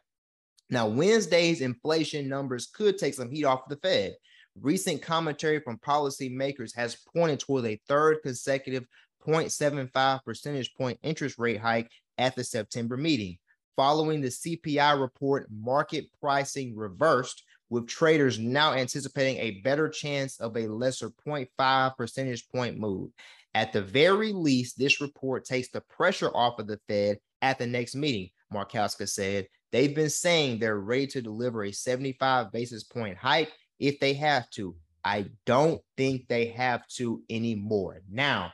Now, 0.71 0.87
Wednesday's 0.87 1.61
inflation 1.61 2.27
numbers 2.27 2.67
could 2.67 2.97
take 2.97 3.13
some 3.13 3.29
heat 3.29 3.43
off 3.43 3.67
the 3.67 3.75
Fed. 3.75 4.15
Recent 4.59 5.01
commentary 5.01 5.59
from 5.59 5.77
policymakers 5.77 6.75
has 6.75 6.97
pointed 7.13 7.39
toward 7.39 7.65
a 7.65 7.79
third 7.87 8.17
consecutive 8.23 8.85
0.75 9.21 10.23
percentage 10.23 10.73
point 10.75 10.99
interest 11.03 11.37
rate 11.37 11.59
hike 11.59 11.89
at 12.17 12.35
the 12.35 12.43
September 12.43 12.97
meeting. 12.97 13.37
Following 13.75 14.21
the 14.21 14.27
CPI 14.27 14.99
report, 14.99 15.47
market 15.49 16.05
pricing 16.19 16.75
reversed, 16.75 17.43
with 17.71 17.87
traders 17.87 18.37
now 18.37 18.73
anticipating 18.73 19.37
a 19.37 19.61
better 19.61 19.87
chance 19.87 20.39
of 20.41 20.57
a 20.57 20.67
lesser 20.67 21.09
0.5 21.25 21.95
percentage 21.95 22.47
point 22.49 22.77
move. 22.77 23.11
At 23.55 23.71
the 23.71 23.81
very 23.81 24.33
least, 24.33 24.77
this 24.77 25.01
report 25.01 25.45
takes 25.45 25.69
the 25.69 25.81
pressure 25.81 26.29
off 26.35 26.59
of 26.59 26.67
the 26.67 26.79
Fed 26.87 27.17
at 27.41 27.57
the 27.57 27.67
next 27.67 27.95
meeting, 27.95 28.29
Markowska 28.53 29.07
said. 29.07 29.47
They've 29.71 29.95
been 29.95 30.09
saying 30.09 30.59
they're 30.59 30.79
ready 30.79 31.07
to 31.07 31.21
deliver 31.21 31.63
a 31.63 31.71
75 31.71 32.51
basis 32.51 32.83
point 32.83 33.17
hike 33.17 33.51
if 33.79 33.99
they 34.01 34.13
have 34.15 34.49
to. 34.51 34.75
I 35.03 35.27
don't 35.45 35.81
think 35.97 36.27
they 36.27 36.47
have 36.47 36.85
to 36.97 37.23
anymore. 37.29 38.01
Now, 38.09 38.51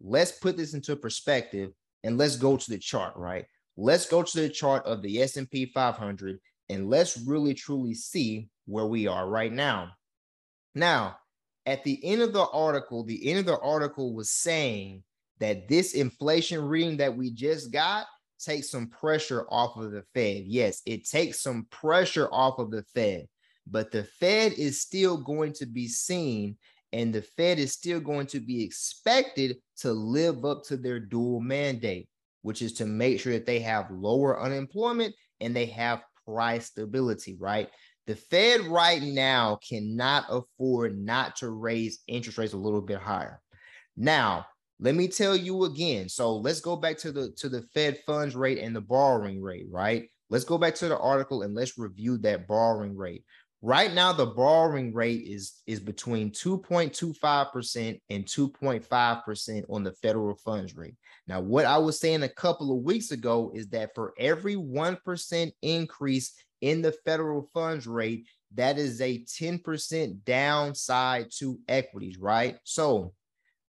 let's 0.00 0.32
put 0.32 0.56
this 0.56 0.74
into 0.74 0.96
perspective 0.96 1.70
and 2.04 2.16
let's 2.16 2.36
go 2.36 2.56
to 2.56 2.70
the 2.70 2.78
chart, 2.78 3.14
right? 3.16 3.46
Let's 3.76 4.06
go 4.06 4.22
to 4.22 4.40
the 4.40 4.48
chart 4.48 4.84
of 4.86 5.02
the 5.02 5.22
S&P 5.22 5.66
500 5.66 6.38
and 6.68 6.88
let's 6.88 7.18
really 7.18 7.54
truly 7.54 7.94
see 7.94 8.48
where 8.66 8.86
we 8.86 9.06
are 9.06 9.28
right 9.28 9.52
now. 9.52 9.92
Now, 10.74 11.16
at 11.66 11.84
the 11.84 12.02
end 12.04 12.22
of 12.22 12.32
the 12.32 12.46
article, 12.48 13.04
the 13.04 13.28
end 13.28 13.40
of 13.40 13.46
the 13.46 13.58
article 13.58 14.14
was 14.14 14.30
saying 14.30 15.02
that 15.38 15.68
this 15.68 15.94
inflation 15.94 16.62
reading 16.64 16.98
that 16.98 17.16
we 17.16 17.30
just 17.30 17.72
got 17.72 18.06
takes 18.38 18.70
some 18.70 18.88
pressure 18.88 19.46
off 19.50 19.76
of 19.76 19.92
the 19.92 20.02
Fed. 20.14 20.44
Yes, 20.46 20.82
it 20.86 21.08
takes 21.08 21.42
some 21.42 21.66
pressure 21.70 22.28
off 22.32 22.58
of 22.58 22.70
the 22.70 22.82
Fed, 22.94 23.26
but 23.66 23.90
the 23.90 24.04
Fed 24.04 24.52
is 24.52 24.80
still 24.80 25.18
going 25.18 25.52
to 25.54 25.66
be 25.66 25.88
seen 25.88 26.56
and 26.92 27.12
the 27.12 27.22
Fed 27.22 27.58
is 27.58 27.72
still 27.72 28.00
going 28.00 28.26
to 28.26 28.40
be 28.40 28.64
expected 28.64 29.58
to 29.78 29.92
live 29.92 30.44
up 30.44 30.64
to 30.64 30.76
their 30.76 30.98
dual 30.98 31.40
mandate, 31.40 32.08
which 32.42 32.62
is 32.62 32.72
to 32.74 32.86
make 32.86 33.20
sure 33.20 33.32
that 33.32 33.46
they 33.46 33.60
have 33.60 33.90
lower 33.90 34.40
unemployment 34.40 35.14
and 35.40 35.54
they 35.54 35.66
have 35.66 36.02
price 36.26 36.66
stability, 36.66 37.36
right? 37.38 37.68
The 38.06 38.16
Fed 38.16 38.62
right 38.62 39.02
now 39.02 39.58
cannot 39.68 40.24
afford 40.28 40.98
not 40.98 41.36
to 41.36 41.50
raise 41.50 42.00
interest 42.08 42.38
rates 42.38 42.54
a 42.54 42.58
little 42.58 42.80
bit 42.80 42.98
higher. 42.98 43.40
Now, 43.96 44.46
let 44.80 44.94
me 44.94 45.08
tell 45.08 45.36
you 45.36 45.64
again. 45.64 46.08
So 46.08 46.36
let's 46.36 46.60
go 46.60 46.74
back 46.74 46.96
to 46.98 47.12
the 47.12 47.32
to 47.38 47.48
the 47.48 47.62
Fed 47.74 47.98
funds 48.06 48.34
rate 48.34 48.58
and 48.58 48.74
the 48.74 48.80
borrowing 48.80 49.42
rate, 49.42 49.66
right? 49.70 50.08
Let's 50.30 50.44
go 50.44 50.58
back 50.58 50.74
to 50.76 50.88
the 50.88 50.98
article 50.98 51.42
and 51.42 51.54
let's 51.54 51.76
review 51.76 52.16
that 52.18 52.48
borrowing 52.48 52.96
rate. 52.96 53.24
Right 53.62 53.92
now, 53.92 54.14
the 54.14 54.24
borrowing 54.24 54.94
rate 54.94 55.26
is, 55.26 55.60
is 55.66 55.80
between 55.80 56.30
2.25% 56.30 58.00
and 58.08 58.24
2.5% 58.24 59.64
on 59.68 59.84
the 59.84 59.92
federal 59.92 60.34
funds 60.36 60.74
rate. 60.74 60.94
Now, 61.26 61.40
what 61.40 61.66
I 61.66 61.76
was 61.76 62.00
saying 62.00 62.22
a 62.22 62.28
couple 62.28 62.74
of 62.74 62.82
weeks 62.82 63.10
ago 63.10 63.52
is 63.54 63.68
that 63.68 63.94
for 63.94 64.14
every 64.18 64.56
1% 64.56 65.52
increase 65.60 66.32
in 66.62 66.80
the 66.80 66.92
federal 67.04 67.42
funds 67.52 67.86
rate, 67.86 68.26
that 68.54 68.78
is 68.78 69.02
a 69.02 69.18
10% 69.24 70.24
downside 70.24 71.26
to 71.38 71.58
equities, 71.68 72.18
right? 72.18 72.56
So 72.64 73.12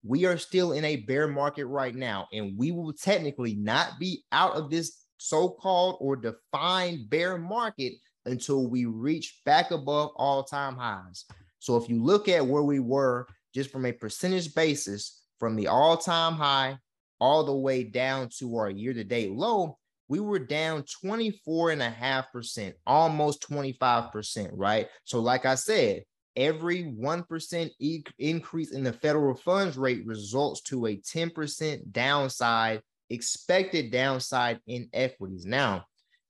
we 0.03 0.25
are 0.25 0.37
still 0.37 0.73
in 0.73 0.85
a 0.85 0.97
bear 0.97 1.27
market 1.27 1.65
right 1.65 1.95
now, 1.95 2.27
and 2.31 2.55
we 2.55 2.71
will 2.71 2.93
technically 2.93 3.55
not 3.55 3.99
be 3.99 4.23
out 4.31 4.55
of 4.55 4.69
this 4.69 5.03
so 5.17 5.49
called 5.49 5.97
or 5.99 6.15
defined 6.15 7.09
bear 7.09 7.37
market 7.37 7.93
until 8.25 8.67
we 8.67 8.85
reach 8.85 9.41
back 9.45 9.71
above 9.71 10.11
all 10.15 10.43
time 10.43 10.75
highs. 10.75 11.25
So 11.59 11.77
if 11.77 11.89
you 11.89 12.03
look 12.03 12.27
at 12.27 12.45
where 12.45 12.63
we 12.63 12.79
were 12.79 13.27
just 13.53 13.71
from 13.71 13.85
a 13.85 13.91
percentage 13.91 14.53
basis 14.53 15.21
from 15.39 15.55
the 15.55 15.67
all 15.67 15.97
time 15.97 16.33
high 16.33 16.77
all 17.19 17.43
the 17.43 17.55
way 17.55 17.83
down 17.83 18.29
to 18.39 18.57
our 18.57 18.69
year 18.69 18.93
to 18.93 19.03
date 19.03 19.31
low, 19.31 19.77
we 20.07 20.19
were 20.19 20.39
down 20.39 20.83
24.5%, 21.05 22.73
almost 22.87 23.47
25%, 23.49 24.49
right? 24.53 24.87
So, 25.03 25.19
like 25.19 25.45
I 25.45 25.55
said, 25.55 26.03
every 26.35 26.83
1% 26.83 27.69
e- 27.79 28.03
increase 28.17 28.71
in 28.71 28.83
the 28.83 28.93
federal 28.93 29.35
funds 29.35 29.77
rate 29.77 30.05
results 30.05 30.61
to 30.61 30.87
a 30.87 30.97
10% 30.97 31.91
downside, 31.91 32.81
expected 33.09 33.91
downside 33.91 34.59
in 34.65 34.89
equities. 34.93 35.45
Now, 35.45 35.85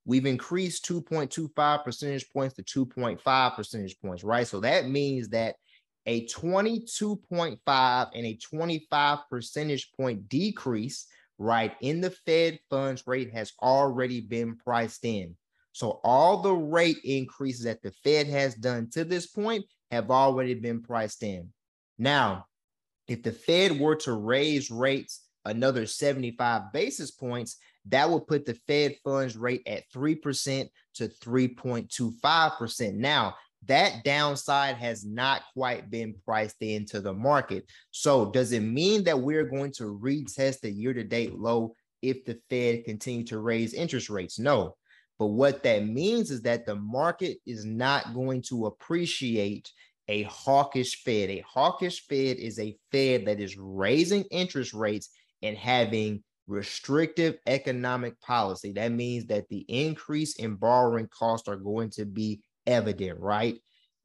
we've 0.09 0.25
increased 0.25 0.89
2.25 0.89 1.83
percentage 1.83 2.27
points 2.31 2.55
to 2.55 2.63
2.5 2.63 3.55
percentage 3.55 3.95
points, 4.01 4.23
right? 4.23 4.47
So 4.47 4.59
that 4.61 4.89
means 4.89 5.29
that 5.29 5.55
a 6.07 6.25
22.5 6.25 8.09
and 8.15 8.25
a 8.25 8.35
25 8.37 9.19
percentage 9.29 9.91
point 9.95 10.27
decrease, 10.27 11.05
right, 11.37 11.75
in 11.81 12.01
the 12.01 12.09
Fed 12.09 12.57
funds 12.71 13.03
rate 13.05 13.31
has 13.33 13.53
already 13.61 14.19
been 14.19 14.57
priced 14.57 15.05
in. 15.05 15.35
So 15.73 15.99
all 16.03 16.41
the 16.41 16.55
rate 16.55 16.97
increases 17.03 17.65
that 17.65 17.83
the 17.83 17.91
Fed 18.03 18.25
has 18.25 18.55
done 18.55 18.89
to 18.93 19.03
this 19.03 19.27
point 19.27 19.63
have 19.91 20.09
already 20.09 20.55
been 20.55 20.81
priced 20.81 21.21
in. 21.21 21.49
Now, 21.99 22.47
if 23.07 23.21
the 23.21 23.31
Fed 23.31 23.79
were 23.79 23.97
to 23.97 24.13
raise 24.13 24.71
rates 24.71 25.21
another 25.45 25.85
75 25.85 26.73
basis 26.73 27.11
points, 27.11 27.57
that 27.87 28.09
would 28.09 28.27
put 28.27 28.45
the 28.45 28.57
Fed 28.67 28.95
funds 29.03 29.37
rate 29.37 29.63
at 29.65 29.89
3% 29.93 30.67
to 30.95 31.07
3.25%. 31.07 32.93
Now, 32.93 33.35
that 33.67 34.03
downside 34.03 34.77
has 34.77 35.05
not 35.05 35.41
quite 35.53 35.89
been 35.89 36.15
priced 36.25 36.61
into 36.61 37.01
the 37.01 37.13
market. 37.13 37.65
So, 37.91 38.31
does 38.31 38.51
it 38.51 38.61
mean 38.61 39.03
that 39.03 39.19
we're 39.19 39.45
going 39.45 39.71
to 39.73 39.99
retest 40.01 40.61
the 40.61 40.71
year 40.71 40.93
to 40.93 41.03
date 41.03 41.33
low 41.33 41.75
if 42.01 42.23
the 42.25 42.39
Fed 42.49 42.85
continue 42.85 43.25
to 43.25 43.39
raise 43.39 43.73
interest 43.73 44.09
rates? 44.09 44.39
No. 44.39 44.75
But 45.17 45.27
what 45.27 45.63
that 45.63 45.85
means 45.85 46.31
is 46.31 46.43
that 46.43 46.65
the 46.65 46.75
market 46.75 47.37
is 47.45 47.65
not 47.65 48.13
going 48.13 48.41
to 48.43 48.67
appreciate 48.67 49.69
a 50.07 50.23
hawkish 50.23 51.03
Fed. 51.03 51.29
A 51.29 51.43
hawkish 51.45 52.07
Fed 52.07 52.37
is 52.37 52.57
a 52.59 52.77
Fed 52.91 53.25
that 53.25 53.41
is 53.41 53.57
raising 53.57 54.23
interest 54.31 54.73
rates 54.73 55.09
and 55.41 55.57
having 55.57 56.23
restrictive 56.49 57.37
economic 57.47 58.19
policy. 58.19 58.73
That 58.73 58.91
means 58.91 59.25
that 59.27 59.47
the 59.49 59.65
increase 59.67 60.35
in 60.35 60.55
borrowing 60.55 61.07
costs 61.07 61.47
are 61.47 61.55
going 61.55 61.91
to 61.91 62.05
be 62.05 62.41
evident, 62.65 63.19
right? 63.19 63.57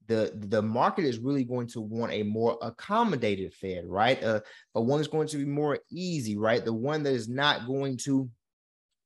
The, 0.06 0.32
the 0.34 0.60
market 0.60 1.06
is 1.06 1.18
really 1.18 1.44
going 1.44 1.66
to 1.68 1.80
want 1.80 2.12
a 2.12 2.22
more 2.22 2.58
accommodated 2.60 3.54
Fed, 3.54 3.84
right? 3.86 4.22
Uh, 4.22 4.40
a 4.74 4.80
one 4.80 4.98
that's 4.98 5.08
going 5.08 5.28
to 5.28 5.38
be 5.38 5.46
more 5.46 5.78
easy, 5.90 6.36
right? 6.36 6.62
The 6.62 6.74
one 6.74 7.02
that 7.04 7.14
is 7.14 7.28
not 7.28 7.66
going 7.66 7.96
to 8.04 8.28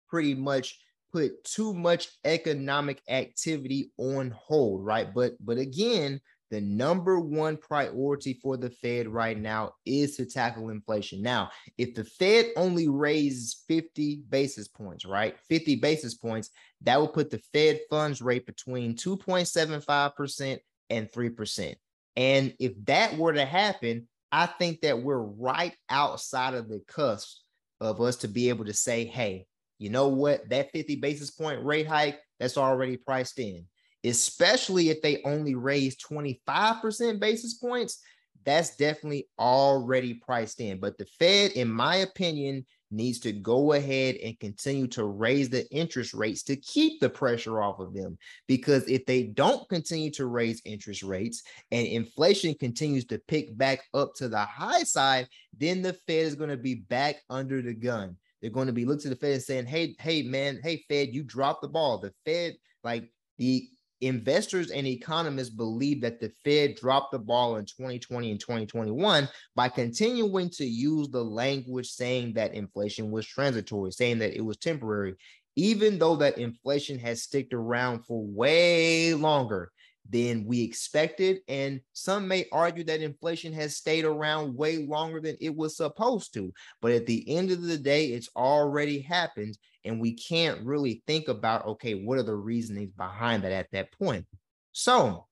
pretty 0.09 0.35
much 0.35 0.77
put 1.13 1.45
too 1.45 1.73
much 1.73 2.09
economic 2.25 3.01
activity 3.09 3.93
on 3.97 4.31
hold, 4.31 4.85
right? 4.85 5.15
But 5.15 5.35
but 5.41 5.59
again, 5.59 6.21
the 6.51 6.61
number 6.61 7.21
one 7.21 7.57
priority 7.57 8.35
for 8.43 8.57
the 8.57 8.71
Fed 8.71 9.09
right 9.09 9.39
now 9.39 9.73
is 9.85 10.17
to 10.17 10.25
tackle 10.25 10.71
inflation. 10.71 11.23
Now, 11.23 11.51
if 11.77 11.95
the 11.95 12.05
Fed 12.05 12.47
only 12.57 12.89
raises 12.89 13.65
50 13.69 14.23
basis 14.29 14.69
points, 14.69 15.05
right? 15.05 15.37
50 15.49 15.77
basis 15.77 16.15
points, 16.15 16.51
that 16.83 16.99
will 16.99 17.09
put 17.09 17.31
the 17.31 17.41
Fed 17.53 17.81
funds 17.91 18.23
rate 18.23 18.47
between 18.47 18.95
2.75% 18.95 20.59
and 20.91 21.11
3%. 21.11 21.75
And 22.17 22.55
if 22.59 22.73
that 22.87 23.17
were 23.17 23.33
to 23.33 23.45
happen, 23.45 24.09
I 24.33 24.47
think 24.47 24.81
that 24.81 25.03
we're 25.03 25.19
right 25.19 25.75
outside 25.89 26.55
of 26.55 26.69
the 26.69 26.81
cusp 26.89 27.39
of 27.81 28.01
us 28.01 28.17
to 28.17 28.29
be 28.29 28.49
able 28.49 28.65
to 28.65 28.75
say, 28.75 29.05
hey, 29.05 29.47
you 29.79 29.91
know 29.91 30.09
what? 30.09 30.49
That 30.49 30.73
50 30.73 30.97
basis 30.97 31.31
point 31.31 31.65
rate 31.65 31.87
hike, 31.87 32.19
that's 32.41 32.57
already 32.57 32.97
priced 32.97 33.39
in 33.39 33.67
especially 34.05 34.91
if 34.91 35.03
they 35.03 35.23
only 35.25 35.55
raise 35.55 35.97
25% 35.97 37.21
basis 37.21 37.55
points, 37.55 38.01
that's 38.45 38.77
definitely 38.77 39.29
already 39.39 40.15
priced 40.15 40.61
in. 40.61 40.79
But 40.79 40.97
the 40.97 41.07
Fed, 41.19 41.53
in 41.53 41.71
my 41.71 41.97
opinion, 41.97 42.65
needs 42.91 43.19
to 43.21 43.33
go 43.33 43.75
ahead 43.75 44.17
and 44.17 44.39
continue 44.41 44.87
to 44.87 45.05
raise 45.05 45.51
the 45.51 45.69
interest 45.71 46.15
rates 46.15 46.43
to 46.45 46.57
keep 46.57 47.01
the 47.01 47.11
pressure 47.11 47.61
off 47.61 47.81
of 47.81 47.93
them. 47.93 48.17
Because 48.47 48.89
if 48.89 49.05
they 49.05 49.25
don't 49.25 49.69
continue 49.69 50.11
to 50.13 50.27
raise 50.27 50.63
interest 50.65 51.03
rates 51.03 51.43
and 51.71 51.87
inflation 51.87 52.55
continues 52.55 53.05
to 53.07 53.19
pick 53.29 53.57
back 53.59 53.81
up 53.93 54.15
to 54.15 54.29
the 54.29 54.41
high 54.41 54.85
side, 54.85 55.29
then 55.57 55.83
the 55.83 55.93
Fed 55.93 56.27
is 56.27 56.35
going 56.35 56.51
to 56.51 56.57
be 56.57 56.77
back 56.77 57.17
under 57.29 57.61
the 57.61 57.75
gun. 57.75 58.17
They're 58.41 58.51
going 58.51 58.69
to 58.69 58.73
be 58.73 58.85
looking 58.85 59.03
to 59.03 59.09
the 59.11 59.17
Fed 59.17 59.33
and 59.33 59.43
saying, 59.43 59.67
Hey, 59.67 59.95
hey, 60.01 60.23
man, 60.23 60.61
hey, 60.63 60.85
Fed, 60.89 61.13
you 61.13 61.23
dropped 61.23 61.63
the 61.63 61.69
ball. 61.69 61.99
The 61.99 62.15
Fed, 62.25 62.57
like 62.85 63.11
the 63.37 63.69
investors 64.01 64.71
and 64.71 64.87
economists 64.87 65.51
believe 65.51 66.01
that 66.03 66.21
the 66.21 66.33
Fed 66.45 66.77
dropped 66.77 67.13
the 67.13 67.19
ball 67.19 67.57
in 67.57 67.65
2020 67.65 68.31
and 68.31 68.41
2021 68.41 69.29
by 69.55 69.69
continuing 69.69 70.51
to 70.51 70.65
use 70.65 71.09
the 71.09 71.23
language 71.23 71.89
saying 71.89 72.35
that 72.35 72.55
inflation 72.55 73.11
was 73.11 73.27
transitory, 73.27 73.91
saying 73.93 74.19
that 74.19 74.37
it 74.37 74.45
was 74.45 74.57
temporary, 74.57 75.15
even 75.57 75.99
though 75.99 76.17
that 76.17 76.39
inflation 76.39 76.99
has 76.99 77.23
sticked 77.23 77.53
around 77.53 78.05
for 78.05 78.25
way 78.25 79.15
longer 79.15 79.73
than 80.09 80.45
we 80.47 80.63
expected. 80.63 81.41
And 81.49 81.81
some 81.93 82.27
may 82.27 82.47
argue 82.51 82.85
that 82.85 83.03
inflation 83.03 83.53
has 83.53 83.77
stayed 83.77 84.05
around 84.05 84.57
way 84.57 84.87
longer 84.87 85.21
than 85.21 85.37
it 85.41 85.55
was 85.55 85.77
supposed 85.77 86.33
to. 86.35 86.53
But 86.81 86.93
at 86.93 87.07
the 87.07 87.37
end 87.37 87.51
of 87.51 87.63
the 87.63 87.79
day, 87.79 88.07
it's 88.07 88.31
already 88.35 89.01
happened. 89.01 89.59
And 89.85 90.01
we 90.01 90.15
can't 90.15 90.65
really 90.65 91.03
think 91.07 91.29
about, 91.29 91.67
okay, 91.67 91.95
what 91.95 92.19
are 92.19 92.23
the 92.25 92.35
reasonings 92.35 92.93
behind 92.93 93.45
that 93.45 93.53
at 93.53 93.71
that 93.73 93.93
point? 93.93 94.27
So, 94.73 95.27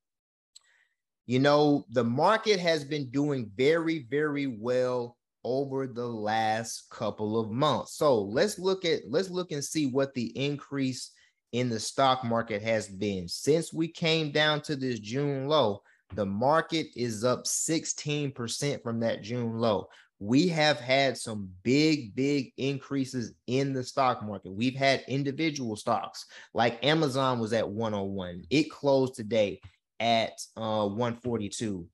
you 1.26 1.38
know, 1.38 1.84
the 1.90 2.04
market 2.04 2.60
has 2.60 2.84
been 2.84 3.10
doing 3.10 3.50
very, 3.56 4.06
very 4.08 4.46
well 4.46 5.16
over 5.44 5.86
the 5.86 6.06
last 6.06 6.90
couple 6.90 7.38
of 7.38 7.50
months. 7.50 7.94
So 7.94 8.20
let's 8.20 8.58
look 8.58 8.84
at 8.84 9.02
let's 9.08 9.30
look 9.30 9.52
and 9.52 9.62
see 9.62 9.86
what 9.86 10.12
the 10.14 10.36
increase 10.36 11.12
in 11.52 11.68
the 11.68 11.80
stock 11.80 12.24
market 12.24 12.62
has 12.62 12.88
been. 12.88 13.28
Since 13.28 13.72
we 13.72 13.88
came 13.88 14.30
down 14.30 14.62
to 14.62 14.76
this 14.76 14.98
June 14.98 15.46
low, 15.46 15.82
the 16.14 16.26
market 16.26 16.88
is 16.94 17.24
up 17.24 17.44
16% 17.44 18.82
from 18.82 19.00
that 19.00 19.22
June 19.22 19.59
low. 19.59 19.88
We 20.18 20.48
have 20.48 20.80
had 20.80 21.18
some 21.18 21.50
big, 21.62 22.14
big 22.14 22.52
increases 22.56 23.35
in 23.46 23.72
the 23.72 23.82
stock 23.85 24.22
market. 24.22 24.52
We've 24.52 24.74
had 24.74 25.04
individual 25.09 25.76
stocks 25.76 26.24
like 26.54 26.85
Amazon 26.85 27.38
was 27.38 27.52
at 27.52 27.68
101. 27.68 28.44
It 28.48 28.70
closed 28.70 29.14
today 29.14 29.61
at 30.00 30.32
uh, 30.56 30.88
142. 30.88 31.87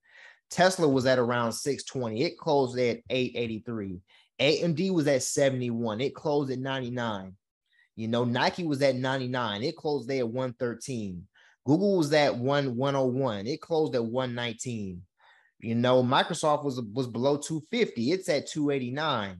Tesla 0.50 0.86
was 0.86 1.06
at 1.06 1.18
around 1.18 1.52
620. 1.52 2.22
It 2.22 2.38
closed 2.38 2.78
at 2.78 3.00
883. 3.10 4.00
AMD 4.38 4.92
was 4.92 5.06
at 5.08 5.22
71. 5.22 6.00
It 6.00 6.14
closed 6.14 6.52
at 6.52 6.58
99. 6.58 7.34
You 7.96 8.08
know, 8.08 8.24
Nike 8.24 8.64
was 8.64 8.82
at 8.82 8.96
99. 8.96 9.62
It 9.62 9.76
closed 9.76 10.08
there 10.08 10.20
at 10.20 10.28
113. 10.28 11.26
Google 11.64 11.98
was 11.98 12.12
at 12.12 12.36
1 12.36 12.76
101. 12.76 13.46
It 13.46 13.60
closed 13.60 13.94
at 13.94 14.04
119. 14.04 15.02
You 15.60 15.74
know, 15.74 16.02
Microsoft 16.02 16.64
was 16.64 16.80
was 16.92 17.06
below 17.06 17.36
250. 17.36 18.12
It's 18.12 18.28
at 18.28 18.48
289. 18.48 19.38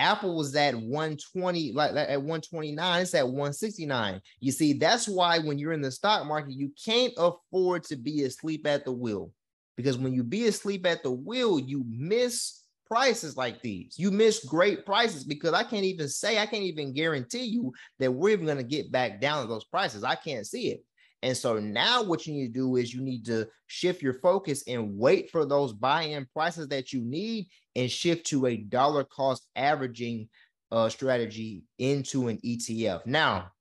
Apple 0.00 0.34
was 0.34 0.56
at 0.56 0.74
120, 0.74 1.72
like, 1.72 1.92
like 1.92 2.08
at 2.08 2.22
129, 2.22 3.02
it's 3.02 3.14
at 3.14 3.26
169. 3.26 4.22
You 4.40 4.50
see, 4.50 4.72
that's 4.72 5.06
why 5.06 5.38
when 5.38 5.58
you're 5.58 5.74
in 5.74 5.82
the 5.82 5.90
stock 5.90 6.26
market, 6.26 6.54
you 6.54 6.72
can't 6.82 7.12
afford 7.18 7.84
to 7.84 7.96
be 7.96 8.22
asleep 8.22 8.66
at 8.66 8.86
the 8.86 8.92
wheel. 8.92 9.30
Because 9.76 9.98
when 9.98 10.14
you 10.14 10.24
be 10.24 10.46
asleep 10.46 10.86
at 10.86 11.02
the 11.02 11.10
wheel, 11.10 11.58
you 11.58 11.84
miss 11.86 12.62
prices 12.90 13.36
like 13.36 13.62
these. 13.62 13.94
You 13.98 14.10
miss 14.10 14.44
great 14.44 14.84
prices 14.84 15.22
because 15.22 15.52
I 15.52 15.62
can't 15.62 15.84
even 15.84 16.08
say, 16.08 16.38
I 16.38 16.46
can't 16.46 16.64
even 16.64 16.92
guarantee 16.92 17.44
you 17.44 17.72
that 18.00 18.12
we're 18.12 18.30
even 18.30 18.46
going 18.46 18.58
to 18.58 18.64
get 18.64 18.90
back 18.90 19.20
down 19.20 19.42
to 19.42 19.48
those 19.48 19.64
prices. 19.64 20.02
I 20.02 20.16
can't 20.16 20.46
see 20.46 20.70
it. 20.70 20.84
And 21.22 21.36
so 21.36 21.58
now 21.58 22.02
what 22.02 22.26
you 22.26 22.34
need 22.34 22.48
to 22.48 22.52
do 22.52 22.76
is 22.76 22.92
you 22.92 23.02
need 23.02 23.24
to 23.26 23.46
shift 23.68 24.02
your 24.02 24.14
focus 24.14 24.64
and 24.66 24.98
wait 24.98 25.30
for 25.30 25.44
those 25.44 25.72
buy-in 25.72 26.26
prices 26.32 26.66
that 26.68 26.92
you 26.92 27.02
need 27.02 27.46
and 27.76 27.90
shift 27.90 28.26
to 28.28 28.46
a 28.46 28.56
dollar 28.56 29.04
cost 29.04 29.46
averaging 29.54 30.28
uh, 30.72 30.88
strategy 30.88 31.62
into 31.78 32.28
an 32.28 32.38
ETF. 32.38 33.06
Now, 33.06 33.52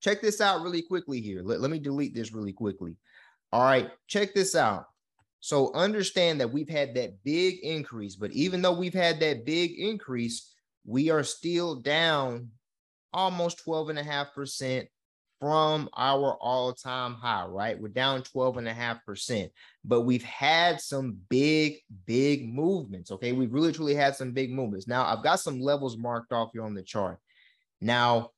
check 0.00 0.20
this 0.20 0.40
out 0.40 0.62
really 0.62 0.82
quickly 0.82 1.20
here. 1.20 1.42
Let, 1.42 1.60
let 1.60 1.70
me 1.70 1.78
delete 1.78 2.14
this 2.14 2.32
really 2.32 2.52
quickly. 2.52 2.96
All 3.50 3.62
right, 3.62 3.90
check 4.06 4.34
this 4.34 4.54
out. 4.54 4.86
So 5.44 5.74
understand 5.74 6.40
that 6.40 6.54
we've 6.54 6.70
had 6.70 6.94
that 6.94 7.22
big 7.22 7.58
increase, 7.62 8.16
but 8.16 8.32
even 8.32 8.62
though 8.62 8.72
we've 8.72 8.94
had 8.94 9.20
that 9.20 9.44
big 9.44 9.78
increase, 9.78 10.54
we 10.86 11.10
are 11.10 11.22
still 11.22 11.74
down 11.74 12.48
almost 13.12 13.58
12 13.58 13.90
and 13.90 13.98
a 13.98 14.02
half 14.02 14.32
percent 14.32 14.88
from 15.38 15.90
our 15.98 16.32
all-time 16.40 17.12
high, 17.12 17.44
right? 17.44 17.78
We're 17.78 17.88
down 17.88 18.22
12 18.22 18.56
and 18.56 18.66
a 18.66 18.72
half 18.72 19.04
percent, 19.04 19.52
but 19.84 20.00
we've 20.00 20.24
had 20.24 20.80
some 20.80 21.18
big, 21.28 21.76
big 22.06 22.48
movements. 22.48 23.10
Okay. 23.10 23.32
We've 23.32 23.52
really 23.52 23.72
truly 23.72 23.94
had 23.94 24.16
some 24.16 24.32
big 24.32 24.50
movements. 24.50 24.88
Now 24.88 25.04
I've 25.04 25.22
got 25.22 25.40
some 25.40 25.60
levels 25.60 25.98
marked 25.98 26.32
off 26.32 26.52
here 26.54 26.64
on 26.64 26.72
the 26.72 26.82
chart. 26.82 27.18
Now 27.82 28.30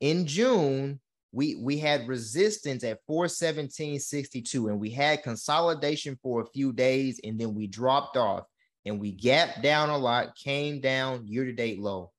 in 0.00 0.26
June, 0.26 1.00
we 1.36 1.56
we 1.56 1.78
had 1.78 2.08
resistance 2.08 2.82
at 2.84 3.00
417.62 3.08 4.70
and 4.70 4.80
we 4.80 4.90
had 4.90 5.22
consolidation 5.22 6.18
for 6.22 6.40
a 6.40 6.46
few 6.46 6.72
days 6.72 7.20
and 7.24 7.38
then 7.38 7.54
we 7.54 7.66
dropped 7.66 8.16
off 8.16 8.44
and 8.84 8.98
we 9.00 9.12
gapped 9.12 9.62
down 9.62 9.90
a 9.90 9.98
lot, 9.98 10.36
came 10.36 10.80
down 10.80 11.26
year 11.26 11.44
to 11.44 11.52
date 11.52 11.78
low 11.78 12.12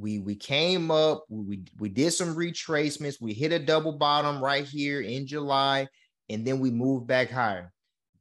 we 0.00 0.18
we 0.18 0.34
came 0.34 0.90
up, 0.90 1.24
we 1.28 1.62
we 1.78 1.88
did 1.88 2.12
some 2.12 2.34
retracements, 2.34 3.20
we 3.20 3.32
hit 3.32 3.52
a 3.52 3.58
double 3.58 3.92
bottom 3.92 4.42
right 4.42 4.64
here 4.64 5.00
in 5.00 5.26
July, 5.26 5.88
and 6.28 6.46
then 6.46 6.58
we 6.58 6.70
moved 6.70 7.06
back 7.06 7.30
higher. 7.30 7.72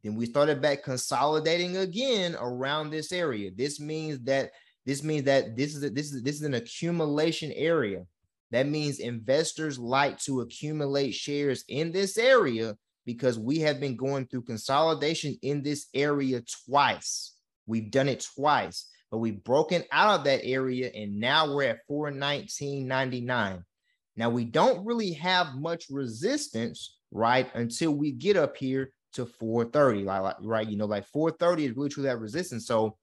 Then 0.04 0.16
we 0.16 0.26
started 0.26 0.62
back 0.62 0.84
consolidating 0.84 1.78
again 1.78 2.36
around 2.40 2.90
this 2.90 3.12
area. 3.12 3.52
This 3.56 3.80
means 3.80 4.20
that 4.22 4.52
this 4.86 5.04
means 5.04 5.26
that 5.26 5.56
this 5.56 5.76
is 5.76 5.84
a, 5.84 5.90
this 5.90 6.14
is 6.14 6.24
this 6.24 6.36
is 6.36 6.44
an 6.44 6.56
accumulation 6.56 7.52
area. 7.54 8.06
That 8.52 8.68
means 8.68 9.00
investors 9.00 9.78
like 9.78 10.20
to 10.20 10.42
accumulate 10.42 11.14
shares 11.14 11.64
in 11.68 11.92
this 11.92 12.18
area 12.18 12.76
because 13.06 13.40
we 13.40 13.60
have 13.60 13.80
been 13.80 13.96
going 13.96 14.28
through 14.28 14.44
consolidation 14.44 15.38
in 15.42 15.64
this 15.64 15.88
area 15.94 16.42
twice. 16.66 17.34
We've 17.66 17.92
done 17.92 18.08
it 18.08 18.26
twice 18.36 18.90
but 19.12 19.20
we've 19.20 19.44
broken 19.44 19.84
out 19.92 20.20
of 20.20 20.26
that 20.26 20.44
area 20.44 20.92
and 20.94 21.20
now 21.20 21.54
we're 21.54 21.64
at 21.64 21.88
419.99. 21.90 23.64
Now 24.16 24.30
we 24.30 24.46
don't 24.46 24.86
really 24.86 25.14
have 25.14 25.56
much 25.56 25.86
resistance, 25.90 26.98
right, 27.12 27.50
until 27.56 27.92
we 27.94 28.12
get 28.12 28.36
up 28.36 28.58
here 28.58 28.92
to 29.14 29.26
430, 29.26 30.04
like, 30.04 30.36
right, 30.42 30.68
you 30.68 30.78
know, 30.78 30.86
like 30.86 31.08
430 31.08 31.66
is 31.66 31.78
really 31.78 31.90
true 31.90 32.04
that 32.04 32.20
resistance. 32.20 32.68
So 32.68 32.98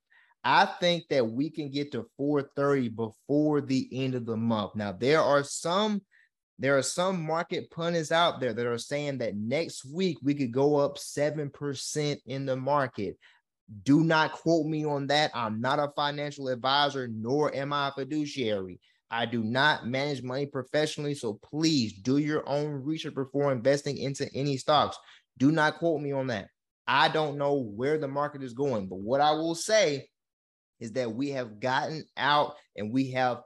I 0.45 0.67
think 0.67 1.09
that 1.09 1.27
we 1.27 1.49
can 1.49 1.71
get 1.71 1.93
to 1.93 2.07
430 2.19 2.89
before 2.91 3.63
the 3.63 3.89
end 3.93 4.15
of 4.15 4.27
the 4.27 4.37
month. 4.37 4.77
Now 4.77 4.93
there 4.93 5.21
are 5.21 5.43
some 5.43 6.03
there 6.59 6.79
are 6.79 6.83
some 6.83 7.21
market 7.27 7.71
pundits 7.71 8.13
out 8.13 8.39
there 8.39 8.53
that 8.53 8.67
are 8.67 8.79
saying 8.79 9.19
that 9.19 9.35
next 9.35 9.85
week 9.85 10.19
we 10.23 10.35
could 10.35 10.53
go 10.53 10.77
up 10.77 10.99
7% 10.99 12.17
in 12.27 12.47
the 12.47 12.55
market. 12.55 13.19
Do 13.83 14.05
not 14.05 14.33
quote 14.33 14.67
me 14.67 14.85
on 14.85 15.09
that. 15.09 15.33
I'm 15.35 15.61
not 15.61 15.81
a 15.81 15.91
financial 15.97 16.49
advisor, 16.49 17.09
nor 17.09 17.53
am 17.53 17.73
I 17.73 17.89
a 17.89 17.93
fiduciary. 17.93 18.79
I 19.11 19.27
do 19.27 19.43
not 19.43 19.89
manage 19.89 20.23
money 20.23 20.47
professionally. 20.47 21.15
So 21.15 21.41
please 21.43 21.93
do 21.95 22.19
your 22.19 22.49
own 22.49 22.85
research 22.85 23.15
before 23.15 23.51
investing 23.51 23.97
into 23.97 24.29
any 24.33 24.57
stocks. 24.57 24.97
Do 25.39 25.51
not 25.51 25.79
quote 25.79 26.01
me 26.01 26.13
on 26.13 26.29
that. 26.29 26.49
I 26.87 27.09
don't 27.09 27.39
know 27.39 27.55
where 27.55 27.99
the 27.99 28.09
market 28.09 28.43
is 28.43 28.53
going, 28.53 28.87
but 28.87 28.99
what 29.01 29.21
I 29.21 29.33
will 29.33 29.55
say 29.55 30.09
is 30.81 30.93
that 30.93 31.15
we 31.15 31.31
have 31.31 31.61
gotten 31.61 32.05
out 32.17 32.57
and 32.77 32.93
we 32.93 33.11
have 33.11 33.43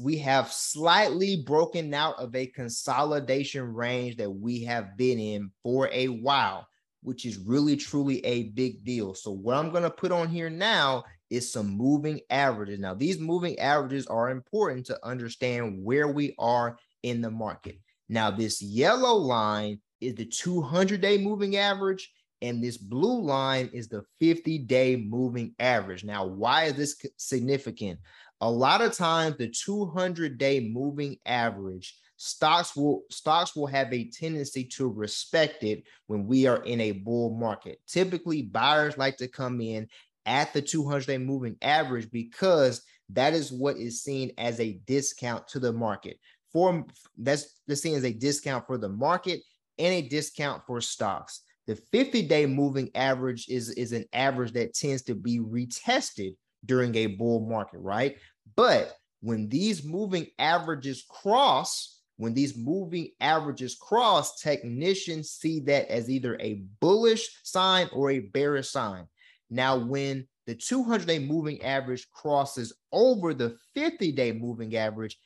we 0.00 0.16
have 0.18 0.52
slightly 0.52 1.42
broken 1.44 1.92
out 1.92 2.16
of 2.18 2.36
a 2.36 2.46
consolidation 2.46 3.74
range 3.74 4.16
that 4.16 4.30
we 4.30 4.62
have 4.62 4.96
been 4.96 5.18
in 5.18 5.50
for 5.64 5.88
a 5.92 6.06
while 6.06 6.68
which 7.02 7.26
is 7.26 7.38
really 7.38 7.76
truly 7.76 8.24
a 8.24 8.44
big 8.50 8.84
deal. 8.84 9.14
So 9.14 9.30
what 9.30 9.56
I'm 9.56 9.70
going 9.70 9.82
to 9.82 9.90
put 9.90 10.12
on 10.12 10.28
here 10.28 10.48
now 10.48 11.04
is 11.30 11.52
some 11.52 11.68
moving 11.68 12.20
averages. 12.30 12.78
Now, 12.78 12.94
these 12.94 13.18
moving 13.18 13.58
averages 13.58 14.06
are 14.06 14.30
important 14.30 14.86
to 14.86 15.06
understand 15.06 15.84
where 15.84 16.08
we 16.08 16.34
are 16.38 16.78
in 17.02 17.20
the 17.20 17.30
market. 17.30 17.78
Now, 18.08 18.30
this 18.30 18.62
yellow 18.62 19.14
line 19.14 19.80
is 20.00 20.14
the 20.14 20.26
200 20.26 21.00
day 21.00 21.18
moving 21.18 21.56
average, 21.56 22.12
and 22.42 22.62
this 22.62 22.76
blue 22.76 23.22
line 23.22 23.70
is 23.72 23.88
the 23.88 24.04
50 24.20 24.58
day 24.58 24.96
moving 24.96 25.54
average. 25.58 26.04
Now, 26.04 26.26
why 26.26 26.64
is 26.64 26.74
this 26.74 27.00
significant? 27.16 28.00
A 28.40 28.50
lot 28.50 28.82
of 28.82 28.92
times, 28.92 29.36
the 29.38 29.48
200 29.48 30.36
day 30.36 30.60
moving 30.60 31.16
average 31.24 31.96
stocks 32.16 32.76
will 32.76 33.02
stocks 33.10 33.56
will 33.56 33.66
have 33.66 33.92
a 33.92 34.10
tendency 34.10 34.64
to 34.64 34.88
respect 34.88 35.62
it 35.62 35.84
when 36.08 36.26
we 36.26 36.46
are 36.46 36.62
in 36.64 36.80
a 36.80 36.92
bull 36.92 37.36
market. 37.36 37.80
Typically, 37.86 38.42
buyers 38.42 38.98
like 38.98 39.16
to 39.16 39.28
come 39.28 39.60
in 39.60 39.88
at 40.26 40.52
the 40.52 40.60
200 40.60 41.06
day 41.06 41.18
moving 41.18 41.56
average 41.62 42.10
because 42.10 42.82
that 43.10 43.34
is 43.34 43.52
what 43.52 43.76
is 43.76 44.02
seen 44.02 44.32
as 44.38 44.58
a 44.58 44.80
discount 44.86 45.46
to 45.48 45.60
the 45.60 45.72
market. 45.72 46.18
For 46.52 46.84
that's 47.16 47.60
the 47.66 47.76
seen 47.76 47.94
as 47.94 48.04
a 48.04 48.12
discount 48.12 48.66
for 48.66 48.78
the 48.78 48.88
market 48.88 49.40
and 49.78 49.94
a 49.94 50.02
discount 50.08 50.62
for 50.66 50.80
stocks. 50.80 51.42
The 51.66 51.76
50 51.76 52.22
day 52.22 52.46
moving 52.46 52.90
average 52.94 53.48
is, 53.48 53.70
is 53.70 53.92
an 53.92 54.04
average 54.12 54.52
that 54.52 54.74
tends 54.74 55.02
to 55.02 55.14
be 55.14 55.38
retested 55.38 56.34
during 56.64 56.94
a 56.96 57.06
bull 57.06 57.46
market, 57.46 57.78
right? 57.78 58.16
But 58.56 58.94
when 59.20 59.48
these 59.48 59.84
moving 59.84 60.26
averages 60.38 61.04
cross, 61.08 62.00
when 62.16 62.34
these 62.34 62.56
moving 62.56 63.10
averages 63.20 63.76
cross, 63.76 64.40
technicians 64.40 65.30
see 65.30 65.60
that 65.60 65.88
as 65.88 66.10
either 66.10 66.36
a 66.40 66.62
bullish 66.80 67.28
sign 67.44 67.88
or 67.92 68.10
a 68.10 68.20
bearish 68.20 68.68
sign. 68.68 69.06
Now, 69.48 69.76
when 69.76 70.26
the 70.46 70.54
200 70.54 71.06
day 71.06 71.18
moving 71.20 71.62
average 71.62 72.08
crosses 72.10 72.72
over 72.90 73.32
the 73.34 73.56
50 73.74 74.12
day 74.12 74.32
moving 74.32 74.76
average, 74.76 75.16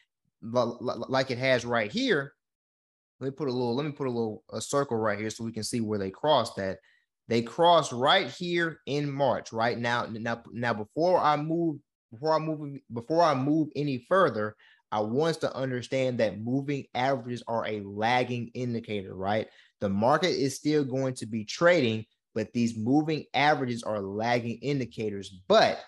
like 0.43 1.31
it 1.31 1.39
has 1.39 1.65
right 1.65 1.91
here, 1.91 2.35
let 3.21 3.27
me 3.27 3.31
put 3.31 3.49
a 3.49 3.53
little, 3.53 3.75
let 3.75 3.87
me 3.87 3.93
put 3.93 4.07
a 4.07 4.11
little 4.11 4.43
a 4.53 4.61
circle 4.61 4.97
right 4.97 5.19
here 5.19 5.31
so 5.31 5.45
we 5.45 5.53
can 5.53 5.65
see 5.65 5.81
where 5.81 5.99
they 5.99 6.11
crossed 6.11 6.57
that. 6.57 6.79
They 7.29 7.43
crossed 7.43 7.93
right 7.93 8.29
here 8.29 8.81
in 8.87 9.11
March, 9.11 9.53
right 9.53 9.79
now. 9.79 10.07
Now, 10.11 10.43
now 10.53 10.75
before 10.75 11.19
I 11.19 11.37
move, 11.37 11.79
before 12.13 12.35
I 12.35 12.39
move, 12.39 12.79
before 12.93 13.23
I 13.23 13.35
move 13.35 13.69
any 13.75 14.05
further, 14.09 14.55
I 14.93 15.01
want 15.01 15.41
to 15.41 15.55
understand 15.55 16.19
that 16.19 16.41
moving 16.41 16.85
averages 16.95 17.43
are 17.49 17.67
a 17.67 17.81
lagging 17.81 18.51
indicator, 18.55 19.15
right? 19.15 19.49
The 19.81 19.89
market 19.89 20.31
is 20.31 20.55
still 20.55 20.85
going 20.85 21.15
to 21.15 21.27
be 21.27 21.45
trading, 21.45 22.05
but 22.35 22.53
these 22.53 22.79
moving 22.79 23.25
averages 23.35 23.83
are 23.83 24.01
lagging 24.01 24.59
indicators. 24.63 25.41
But 25.49 25.81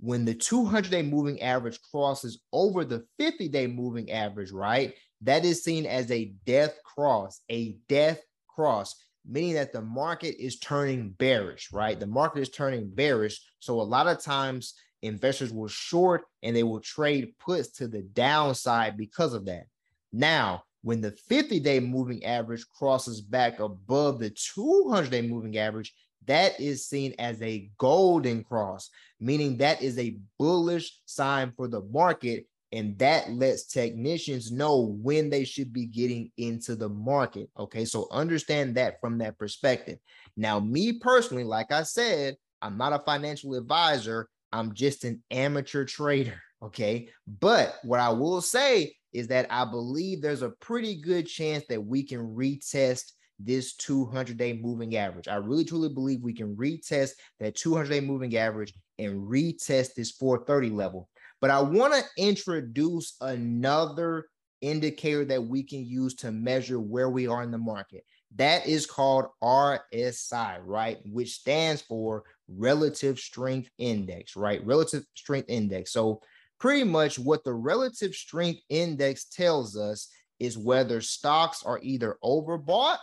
when 0.00 0.24
the 0.24 0.34
200 0.34 0.90
day 0.90 1.02
moving 1.02 1.42
average 1.42 1.80
crosses 1.90 2.40
over 2.52 2.84
the 2.84 3.04
50 3.18 3.48
day 3.48 3.66
moving 3.66 4.10
average, 4.10 4.50
right? 4.50 4.94
That 5.22 5.44
is 5.44 5.64
seen 5.64 5.86
as 5.86 6.10
a 6.10 6.32
death 6.44 6.78
cross, 6.84 7.40
a 7.50 7.76
death 7.88 8.20
cross, 8.48 8.94
meaning 9.28 9.54
that 9.54 9.72
the 9.72 9.82
market 9.82 10.36
is 10.42 10.58
turning 10.58 11.10
bearish, 11.10 11.72
right? 11.72 11.98
The 11.98 12.06
market 12.06 12.40
is 12.40 12.50
turning 12.50 12.88
bearish. 12.90 13.40
So 13.58 13.80
a 13.80 13.82
lot 13.82 14.06
of 14.06 14.20
times 14.20 14.74
investors 15.02 15.52
will 15.52 15.68
short 15.68 16.24
and 16.42 16.54
they 16.54 16.62
will 16.62 16.80
trade 16.80 17.34
puts 17.38 17.68
to 17.78 17.88
the 17.88 18.02
downside 18.02 18.96
because 18.96 19.34
of 19.34 19.46
that. 19.46 19.64
Now, 20.12 20.64
when 20.82 21.00
the 21.00 21.12
50 21.12 21.60
day 21.60 21.80
moving 21.80 22.24
average 22.24 22.64
crosses 22.68 23.20
back 23.20 23.58
above 23.58 24.18
the 24.18 24.30
200 24.30 25.10
day 25.10 25.22
moving 25.22 25.58
average, 25.58 25.92
that 26.26 26.58
is 26.60 26.86
seen 26.86 27.14
as 27.18 27.40
a 27.42 27.70
golden 27.78 28.44
cross, 28.44 28.90
meaning 29.20 29.56
that 29.58 29.82
is 29.82 29.98
a 29.98 30.18
bullish 30.38 31.00
sign 31.06 31.52
for 31.56 31.68
the 31.68 31.82
market. 31.82 32.46
And 32.72 32.98
that 32.98 33.30
lets 33.32 33.66
technicians 33.66 34.50
know 34.50 34.96
when 35.00 35.30
they 35.30 35.44
should 35.44 35.72
be 35.72 35.86
getting 35.86 36.30
into 36.36 36.74
the 36.74 36.88
market. 36.88 37.48
Okay. 37.58 37.84
So 37.84 38.08
understand 38.10 38.74
that 38.74 39.00
from 39.00 39.18
that 39.18 39.38
perspective. 39.38 39.98
Now, 40.36 40.58
me 40.58 40.94
personally, 40.94 41.44
like 41.44 41.70
I 41.70 41.84
said, 41.84 42.36
I'm 42.60 42.76
not 42.76 42.92
a 42.92 43.02
financial 43.04 43.54
advisor, 43.54 44.28
I'm 44.52 44.74
just 44.74 45.04
an 45.04 45.22
amateur 45.30 45.84
trader. 45.84 46.40
Okay. 46.62 47.10
But 47.38 47.76
what 47.84 48.00
I 48.00 48.08
will 48.08 48.40
say 48.40 48.94
is 49.12 49.28
that 49.28 49.46
I 49.50 49.66
believe 49.66 50.22
there's 50.22 50.40
a 50.40 50.54
pretty 50.58 51.02
good 51.02 51.26
chance 51.26 51.62
that 51.68 51.84
we 51.84 52.02
can 52.02 52.20
retest 52.34 53.12
this 53.38 53.74
200 53.74 54.36
day 54.36 54.54
moving 54.54 54.96
average. 54.96 55.28
I 55.28 55.36
really 55.36 55.64
truly 55.64 55.90
believe 55.90 56.22
we 56.22 56.32
can 56.32 56.56
retest 56.56 57.10
that 57.40 57.56
200 57.56 57.88
day 57.88 58.00
moving 58.00 58.36
average 58.36 58.72
and 58.98 59.20
retest 59.28 59.94
this 59.94 60.12
430 60.12 60.70
level. 60.70 61.08
But 61.40 61.50
I 61.50 61.60
want 61.60 61.94
to 61.94 62.02
introduce 62.16 63.16
another 63.20 64.26
indicator 64.60 65.24
that 65.26 65.42
we 65.42 65.62
can 65.62 65.84
use 65.84 66.14
to 66.16 66.32
measure 66.32 66.80
where 66.80 67.10
we 67.10 67.26
are 67.26 67.42
in 67.42 67.50
the 67.50 67.58
market. 67.58 68.04
That 68.36 68.66
is 68.66 68.86
called 68.86 69.26
RSI, 69.42 70.58
right? 70.64 70.98
Which 71.04 71.34
stands 71.34 71.82
for 71.82 72.24
relative 72.48 73.18
strength 73.18 73.70
index, 73.78 74.36
right? 74.36 74.64
Relative 74.64 75.04
strength 75.14 75.48
index. 75.48 75.92
So, 75.92 76.20
pretty 76.58 76.84
much 76.84 77.18
what 77.18 77.44
the 77.44 77.52
relative 77.52 78.14
strength 78.14 78.60
index 78.70 79.26
tells 79.26 79.76
us 79.76 80.08
is 80.38 80.58
whether 80.58 81.00
stocks 81.00 81.62
are 81.64 81.78
either 81.82 82.16
overbought 82.24 82.98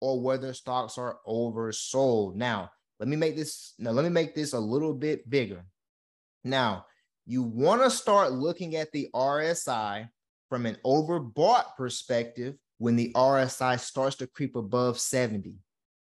or 0.00 0.20
whether 0.20 0.52
stocks 0.54 0.98
are 0.98 1.18
oversold. 1.26 2.34
Now, 2.34 2.70
let 2.98 3.08
me 3.08 3.16
make 3.16 3.36
this 3.36 3.74
now 3.78 3.90
let 3.90 4.04
me 4.04 4.10
make 4.10 4.34
this 4.34 4.52
a 4.52 4.58
little 4.58 4.94
bit 4.94 5.28
bigger. 5.28 5.64
Now, 6.44 6.86
you 7.28 7.42
want 7.42 7.82
to 7.82 7.90
start 7.90 8.32
looking 8.32 8.74
at 8.76 8.90
the 8.90 9.10
RSI 9.14 10.08
from 10.48 10.64
an 10.64 10.78
overbought 10.82 11.76
perspective 11.76 12.54
when 12.78 12.96
the 12.96 13.12
RSI 13.12 13.78
starts 13.78 14.16
to 14.16 14.26
creep 14.26 14.56
above 14.56 14.98
70. 14.98 15.52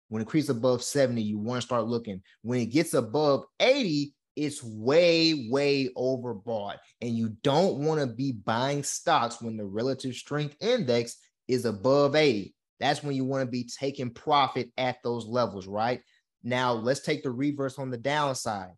When 0.08 0.20
it 0.20 0.28
creeps 0.28 0.50
above 0.50 0.82
70, 0.82 1.22
you 1.22 1.38
want 1.38 1.62
to 1.62 1.66
start 1.66 1.86
looking. 1.86 2.20
When 2.42 2.60
it 2.60 2.66
gets 2.66 2.92
above 2.92 3.44
80, 3.58 4.12
it's 4.36 4.62
way, 4.62 5.48
way 5.50 5.88
overbought. 5.96 6.76
And 7.00 7.16
you 7.16 7.30
don't 7.42 7.78
want 7.78 8.00
to 8.00 8.06
be 8.06 8.32
buying 8.32 8.82
stocks 8.82 9.40
when 9.40 9.56
the 9.56 9.64
relative 9.64 10.14
strength 10.16 10.56
index 10.60 11.16
is 11.48 11.64
above 11.64 12.16
80. 12.16 12.54
That's 12.80 13.02
when 13.02 13.16
you 13.16 13.24
want 13.24 13.46
to 13.46 13.50
be 13.50 13.64
taking 13.80 14.10
profit 14.10 14.70
at 14.76 14.98
those 15.02 15.24
levels, 15.24 15.66
right? 15.66 16.02
Now, 16.42 16.74
let's 16.74 17.00
take 17.00 17.22
the 17.22 17.30
reverse 17.30 17.78
on 17.78 17.90
the 17.90 17.96
downside. 17.96 18.72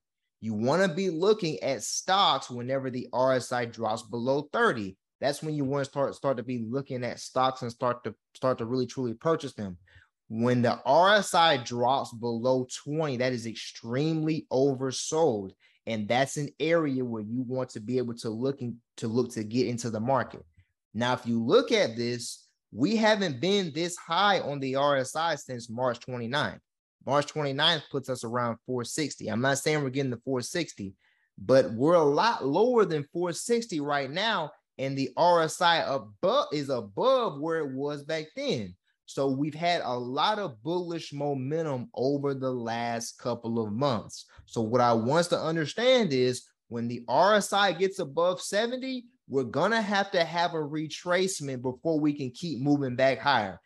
You 0.47 0.55
want 0.55 0.81
to 0.81 0.89
be 0.89 1.11
looking 1.11 1.61
at 1.61 1.83
stocks 1.83 2.49
whenever 2.49 2.89
the 2.89 3.09
RSI 3.13 3.73
drops 3.73 4.03
below 4.03 4.49
30. 4.53 4.97
That's 5.21 5.43
when 5.43 5.57
you 5.57 5.65
want 5.65 5.85
to 5.85 5.91
start 5.91 6.15
start 6.15 6.37
to 6.37 6.45
be 6.45 6.65
looking 6.71 7.03
at 7.03 7.19
stocks 7.19 7.63
and 7.63 7.73
start 7.73 8.05
to 8.05 8.15
start 8.33 8.59
to 8.59 8.65
really 8.65 8.87
truly 8.87 9.15
purchase 9.15 9.55
them. 9.55 9.77
When 10.29 10.63
the 10.63 10.81
RSI 10.87 11.65
drops 11.65 12.15
below 12.15 12.65
20, 12.85 13.17
that 13.17 13.33
is 13.33 13.45
extremely 13.45 14.47
oversold. 14.53 15.51
And 15.85 16.07
that's 16.07 16.37
an 16.37 16.51
area 16.61 17.05
where 17.05 17.23
you 17.23 17.43
want 17.43 17.71
to 17.71 17.81
be 17.81 17.99
able 17.99 18.15
to 18.19 18.31
looking 18.31 18.77
to 18.99 19.09
look 19.09 19.33
to 19.33 19.43
get 19.43 19.67
into 19.67 19.91
the 19.91 19.99
market. 19.99 20.45
Now, 20.95 21.15
if 21.15 21.27
you 21.27 21.43
look 21.43 21.73
at 21.73 21.97
this, 21.97 22.47
we 22.71 22.95
haven't 22.95 23.41
been 23.41 23.73
this 23.75 23.97
high 23.97 24.39
on 24.39 24.61
the 24.61 24.75
RSI 24.75 25.41
since 25.41 25.69
March 25.69 25.99
29th. 26.07 26.61
March 27.07 27.33
29th 27.33 27.83
puts 27.91 28.09
us 28.09 28.25
around 28.25 28.59
460. 28.67 29.29
I'm 29.29 29.41
not 29.41 29.59
saying 29.59 29.83
we're 29.83 29.91
getting 29.91 30.11
to 30.11 30.21
460, 30.25 30.95
but 31.39 31.73
we're 31.73 31.95
a 31.95 32.03
lot 32.03 32.45
lower 32.45 32.85
than 32.85 33.05
460 33.13 33.81
right 33.81 34.11
now. 34.11 34.51
And 34.79 34.99
the 34.99 35.11
RSI 35.17 35.89
above 35.89 36.49
is 36.53 36.69
above 36.69 37.41
where 37.41 37.61
it 37.61 37.73
was 37.73 38.03
back 38.03 38.27
then. 38.35 38.75
So 39.07 39.29
we've 39.29 39.55
had 39.55 39.83
a 39.85 39.97
lot 39.97 40.41
of 40.41 40.61
bullish 40.63 41.13
momentum 41.13 41.89
over 41.95 42.35
the 42.35 42.51
last 42.51 43.19
couple 43.19 43.65
of 43.65 43.73
months. 43.73 44.27
So 44.47 44.61
what 44.61 44.81
I 44.81 44.93
want 44.93 45.27
to 45.29 45.39
understand 45.39 46.13
is 46.13 46.47
when 46.69 46.89
the 46.89 47.05
RSI 47.09 47.79
gets 47.79 48.01
above 48.01 48.41
70, 48.41 49.05
we're 49.29 49.45
gonna 49.45 49.81
have 49.81 50.11
to 50.11 50.25
have 50.25 50.55
a 50.55 50.59
retracement 50.59 51.63
before 51.63 52.01
we 52.01 52.13
can 52.13 52.31
keep 52.31 52.61
moving 52.61 52.97
back 52.97 53.21
higher. 53.21 53.61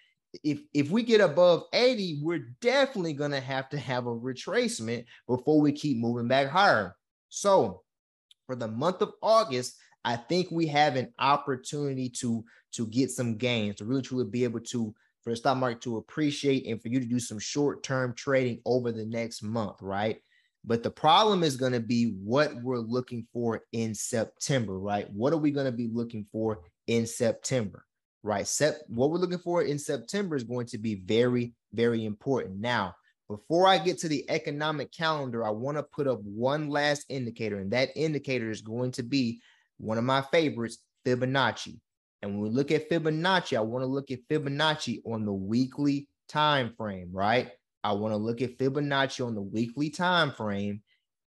If 0.45 0.61
if 0.73 0.91
we 0.91 1.03
get 1.03 1.21
above 1.21 1.65
80, 1.73 2.21
we're 2.23 2.55
definitely 2.61 3.15
gonna 3.15 3.41
have 3.41 3.69
to 3.71 3.79
have 3.79 4.07
a 4.07 4.15
retracement 4.15 5.05
before 5.27 5.61
we 5.61 5.73
keep 5.73 5.99
moving 5.99 6.29
back 6.29 6.49
higher. 6.49 6.97
So 7.29 7.83
for 8.47 8.57
the 8.57 8.69
month 8.69 9.03
of 9.03 9.13
August, 9.23 9.77
I 10.05 10.17
think 10.17 10.49
we 10.51 10.67
have 10.69 10.97
an 10.97 11.13
opportunity 11.19 12.09
to 12.21 12.45
to 12.73 12.87
get 12.87 13.11
some 13.11 13.37
gains, 13.37 13.77
to 13.77 13.85
really 13.85 14.03
truly 14.03 14.25
be 14.25 14.45
able 14.45 14.61
to 14.61 14.95
for 15.23 15.31
the 15.31 15.37
stock 15.37 15.57
market 15.59 15.83
to 15.83 15.99
appreciate 15.99 16.67
and 16.67 16.81
for 16.81 16.89
you 16.89 16.99
to 16.99 17.07
do 17.07 17.21
some 17.21 17.39
short-term 17.39 18.15
trading 18.15 18.61
over 18.65 18.91
the 18.91 19.05
next 19.05 19.43
month, 19.43 19.77
right? 19.83 20.19
But 20.65 20.83
the 20.83 20.91
problem 20.91 21.43
is 21.43 21.57
going 21.57 21.73
to 21.73 21.81
be 21.81 22.15
what 22.23 22.55
we're 22.63 22.79
looking 22.79 23.27
for 23.33 23.63
in 23.73 23.95
September, 23.95 24.79
right? 24.79 25.11
What 25.13 25.33
are 25.33 25.39
we 25.39 25.51
going 25.51 25.67
to 25.67 25.73
be 25.73 25.91
looking 25.93 26.27
for 26.33 26.61
in 26.87 27.07
September, 27.07 27.85
right? 28.23 28.47
Sep- 28.47 28.83
what 28.89 29.11
we're 29.11 29.19
looking 29.19 29.39
for 29.39 29.63
in 29.63 29.79
September 29.79 30.37
is 30.37 30.45
going 30.45 30.67
to 30.67 30.79
be 30.79 30.97
very, 30.97 31.55
very 31.73 32.05
important. 32.05 32.61
Now, 32.61 32.95
before 33.29 33.67
I 33.67 33.79
get 33.79 33.99
to 33.99 34.09
the 34.09 34.29
economic 34.29 34.93
calendar, 34.93 35.47
I 35.47 35.51
want 35.51 35.77
to 35.77 35.83
put 35.85 36.09
up 36.09 36.21
one 36.23 36.69
last 36.69 37.07
indicator, 37.09 37.59
and 37.59 37.71
that 37.71 37.91
indicator 37.95 38.51
is 38.51 38.61
going 38.61 38.91
to 38.93 39.03
be 39.03 39.41
one 39.79 39.99
of 39.99 40.05
my 40.05 40.23
favorites, 40.33 40.79
Fibonacci. 41.07 41.79
And 42.23 42.33
when 42.33 42.43
we 42.43 42.51
look 42.51 42.71
at 42.71 42.91
Fibonacci, 42.91 43.57
I 43.57 43.61
want 43.61 43.83
to 43.83 43.87
look 43.87 44.11
at 44.11 44.27
Fibonacci 44.29 45.01
on 45.07 45.25
the 45.25 45.33
weekly 45.33 46.09
time 46.29 46.75
frame, 46.77 47.11
right? 47.13 47.51
I 47.83 47.93
want 47.93 48.13
to 48.13 48.17
look 48.17 48.43
at 48.43 48.59
Fibonacci 48.59 49.25
on 49.25 49.35
the 49.35 49.41
weekly 49.41 49.91
time 49.91 50.33
frame, 50.33 50.83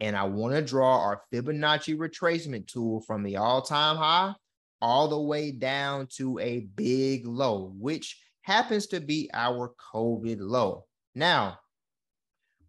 and 0.01 0.16
I 0.16 0.24
want 0.24 0.55
to 0.55 0.62
draw 0.62 1.01
our 1.01 1.22
Fibonacci 1.33 1.98
retracement 1.98 2.68
tool 2.68 3.01
from 3.03 3.22
the 3.22 3.37
all-time 3.37 3.96
high 3.96 4.35
all 4.81 5.09
the 5.09 5.21
way 5.21 5.51
down 5.51 6.07
to 6.17 6.38
a 6.38 6.61
big 6.77 7.27
low, 7.27 7.73
which 7.79 8.21
happens 8.43 8.87
to 8.88 9.01
be 9.01 9.31
our 9.35 9.75
COVID 9.93 10.38
low. 10.41 10.87
Now, 11.14 11.59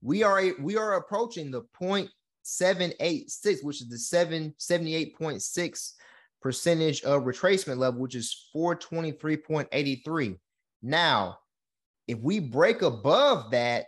we 0.02 0.24
are 0.24 0.42
we 0.60 0.78
are 0.78 0.96
approaching 0.96 1.52
the 1.52 1.64
0.786, 1.80 3.64
which 3.64 3.82
is 3.82 3.90
the 3.90 3.96
778.6 3.96 5.94
percentage 6.42 7.02
of 7.04 7.24
retracement 7.24 7.78
level, 7.78 8.02
which 8.02 8.16
is 8.16 8.50
423.83. 8.56 10.38
Now, 10.82 11.38
if 12.08 12.20
we 12.20 12.40
break 12.40 12.82
above 12.82 13.52
that, 13.52 13.86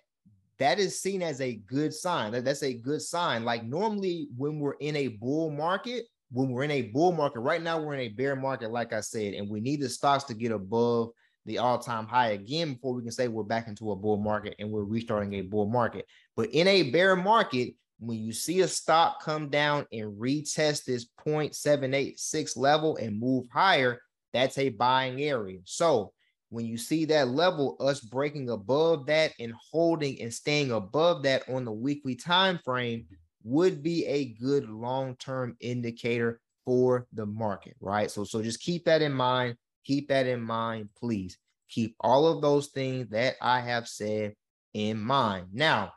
that 0.60 0.78
is 0.80 1.02
seen 1.02 1.24
as 1.24 1.42
a 1.42 1.56
good 1.56 1.94
sign. 1.94 2.32
That's 2.44 2.62
a 2.64 2.74
good 2.74 3.02
sign. 3.02 3.44
Like 3.44 3.64
normally, 3.64 4.28
when 4.38 4.60
we're 4.60 4.74
in 4.74 4.96
a 4.96 5.08
bull 5.08 5.50
market, 5.50 6.06
when 6.32 6.50
we're 6.50 6.64
in 6.64 6.72
a 6.72 6.84
bull 6.84 7.12
market, 7.12 7.42
right 7.42 7.62
now 7.62 7.80
we're 7.80 7.94
in 7.94 8.00
a 8.02 8.10
bear 8.10 8.36
market, 8.36 8.72
like 8.72 8.94
I 8.94 9.02
said, 9.02 9.34
and 9.34 9.50
we 9.50 9.60
need 9.60 9.82
the 9.82 9.90
stocks 9.90 10.24
to 10.26 10.34
get 10.34 10.52
above 10.52 11.10
the 11.46 11.58
all-time 11.58 12.06
high 12.06 12.30
again 12.30 12.74
before 12.74 12.94
we 12.94 13.02
can 13.02 13.12
say 13.12 13.28
we're 13.28 13.44
back 13.44 13.68
into 13.68 13.92
a 13.92 13.96
bull 13.96 14.18
market 14.18 14.56
and 14.60 14.70
we're 14.70 14.84
restarting 14.84 15.34
a 15.34 15.42
bull 15.42 15.68
market. 15.68 16.06
But 16.36 16.50
in 16.52 16.68
a 16.68 16.92
bear 16.92 17.16
market, 17.16 17.74
when 18.00 18.20
you 18.20 18.32
see 18.32 18.62
a 18.62 18.68
stock 18.68 19.24
come 19.24 19.50
down 19.50 19.86
and 19.92 20.20
retest 20.20 20.86
this 20.86 21.08
0.786 21.26 22.58
level 22.58 22.98
and 22.98 23.20
move 23.20 23.48
higher, 23.52 24.02
that's 24.34 24.58
a 24.58 24.70
buying 24.70 25.22
area. 25.22 25.60
So 25.66 26.14
when 26.50 26.66
you 26.66 26.78
see 26.78 27.06
that 27.06 27.30
level, 27.30 27.78
us 27.80 28.00
breaking 28.00 28.50
above 28.50 29.06
that 29.08 29.34
and 29.40 29.54
holding 29.72 30.22
and 30.22 30.34
staying 30.34 30.72
above 30.72 31.24
that 31.24 31.48
on 31.50 31.66
the 31.66 31.72
weekly 31.72 32.16
time 32.16 32.60
frame 32.64 33.06
would 33.44 33.84
be 33.84 34.06
a 34.06 34.34
good 34.34 34.70
long-term 34.70 35.58
indicator 35.60 36.40
for 36.66 37.08
the 37.14 37.26
market, 37.26 37.76
right? 37.80 38.10
So, 38.12 38.24
so 38.24 38.42
just 38.42 38.62
keep 38.62 38.86
that 38.86 39.02
in 39.02 39.14
mind. 39.14 39.56
Keep 39.86 40.10
that 40.10 40.28
in 40.28 40.42
mind, 40.42 40.90
please. 40.98 41.38
Keep 41.70 41.96
all 42.00 42.28
of 42.28 42.42
those 42.42 42.68
things 42.68 43.10
that 43.10 43.36
I 43.42 43.62
have 43.62 43.88
said 43.88 44.36
in 44.74 45.00
mind. 45.00 45.48
Now, 45.54 45.94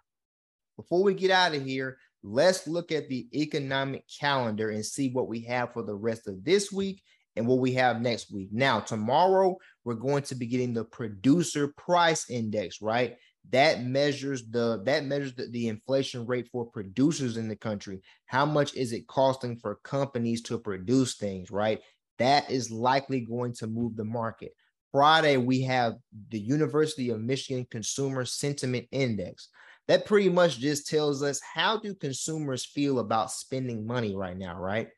before 0.77 1.03
we 1.03 1.15
get 1.15 1.31
out 1.31 1.55
of 1.55 1.65
here, 1.65 1.99
let's 2.23 2.67
look 2.67 2.91
at 2.93 3.09
the 3.09 3.29
economic 3.35 4.05
calendar 4.21 4.71
and 4.71 4.85
see 4.85 5.11
what 5.11 5.29
we 5.29 5.41
have 5.43 5.73
for 5.73 5.83
the 5.83 5.95
rest 5.95 6.27
of 6.27 6.45
this 6.45 6.73
week 6.73 7.03
and 7.37 7.47
what 7.47 7.59
we 7.59 7.73
have 7.75 8.01
next 8.01 8.33
week. 8.33 8.49
Now, 8.53 8.81
tomorrow, 8.81 9.57
we're 9.85 9.95
going 9.95 10.23
to 10.25 10.35
be 10.35 10.47
getting 10.47 10.73
the 10.73 10.85
producer 10.85 11.69
price 11.77 12.31
index, 12.31 12.81
right? 12.81 13.17
That 13.51 13.85
measures 13.85 14.49
the 14.49 14.83
that 14.85 15.05
measures 15.05 15.35
the, 15.35 15.49
the 15.49 15.69
inflation 15.69 16.27
rate 16.27 16.49
for 16.51 16.65
producers 16.65 17.37
in 17.37 17.49
the 17.49 17.57
country. 17.57 18.01
How 18.27 18.47
much 18.47 18.75
is 18.75 18.93
it 18.93 19.07
costing 19.07 19.59
for 19.59 19.81
companies 19.85 20.43
to 20.43 20.59
produce 20.59 21.17
things, 21.17 21.51
right? 21.51 21.81
That 22.19 22.51
is 22.51 22.71
likely 22.71 23.21
going 23.21 23.53
to 23.55 23.67
move 23.67 23.97
the 23.97 24.05
market. 24.05 24.53
Friday, 24.93 25.37
we 25.37 25.63
have 25.63 25.95
the 26.31 26.39
University 26.39 27.11
of 27.11 27.21
Michigan 27.21 27.67
Consumer 27.71 28.25
Sentiment 28.25 28.87
Index. 28.93 29.49
that 29.89 30.07
pretty 30.07 30.29
much 30.29 30.59
just 30.59 30.89
tells 30.89 31.23
us 31.23 31.41
how 31.43 31.77
do 31.79 31.95
consumers 31.95 32.65
feel 32.65 33.01
about 33.01 33.31
spending 33.31 33.87
money 33.87 34.15
right 34.15 34.39
now, 34.39 34.59
right? 34.59 34.89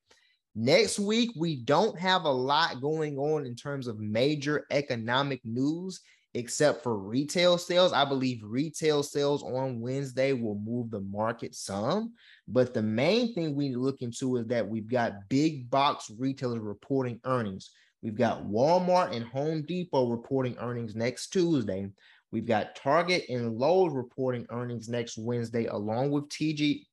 Next 0.54 0.98
week, 0.98 1.32
we 1.36 1.56
don't 1.56 1.98
have 1.98 2.24
a 2.24 2.30
lot 2.30 2.80
going 2.80 3.18
on 3.18 3.44
in 3.46 3.56
terms 3.56 3.86
of 3.88 3.98
major 3.98 4.66
economic 4.70 5.40
news 5.44 6.00
except 6.36 6.82
for 6.82 6.98
retail 6.98 7.56
sales. 7.56 7.94
I 7.94 8.04
believe 8.04 8.42
retail 8.44 9.02
sales 9.02 9.42
on 9.42 9.80
Wednesday 9.80 10.34
will 10.34 10.58
move 10.58 10.90
the 10.90 11.00
market 11.00 11.54
some. 11.54 12.12
But 12.46 12.74
the 12.74 12.82
main 12.82 13.34
thing 13.34 13.54
we 13.54 13.74
look 13.74 14.02
into 14.02 14.36
is 14.36 14.46
that 14.48 14.68
we've 14.68 14.88
got 14.88 15.28
big 15.30 15.70
box 15.70 16.10
retailers 16.18 16.60
reporting 16.60 17.20
earnings. 17.24 17.70
We've 18.02 18.14
got 18.14 18.44
Walmart 18.44 19.16
and 19.16 19.24
Home 19.24 19.62
Depot 19.62 20.10
reporting 20.10 20.56
earnings 20.60 20.94
next 20.94 21.28
Tuesday. 21.28 21.88
We've 22.30 22.46
got 22.46 22.76
Target 22.76 23.24
and 23.30 23.56
Lowe's 23.56 23.94
reporting 23.94 24.46
earnings 24.50 24.90
next 24.90 25.16
Wednesday, 25.16 25.64
along 25.66 26.10
with 26.10 26.28
TG, 26.28 26.84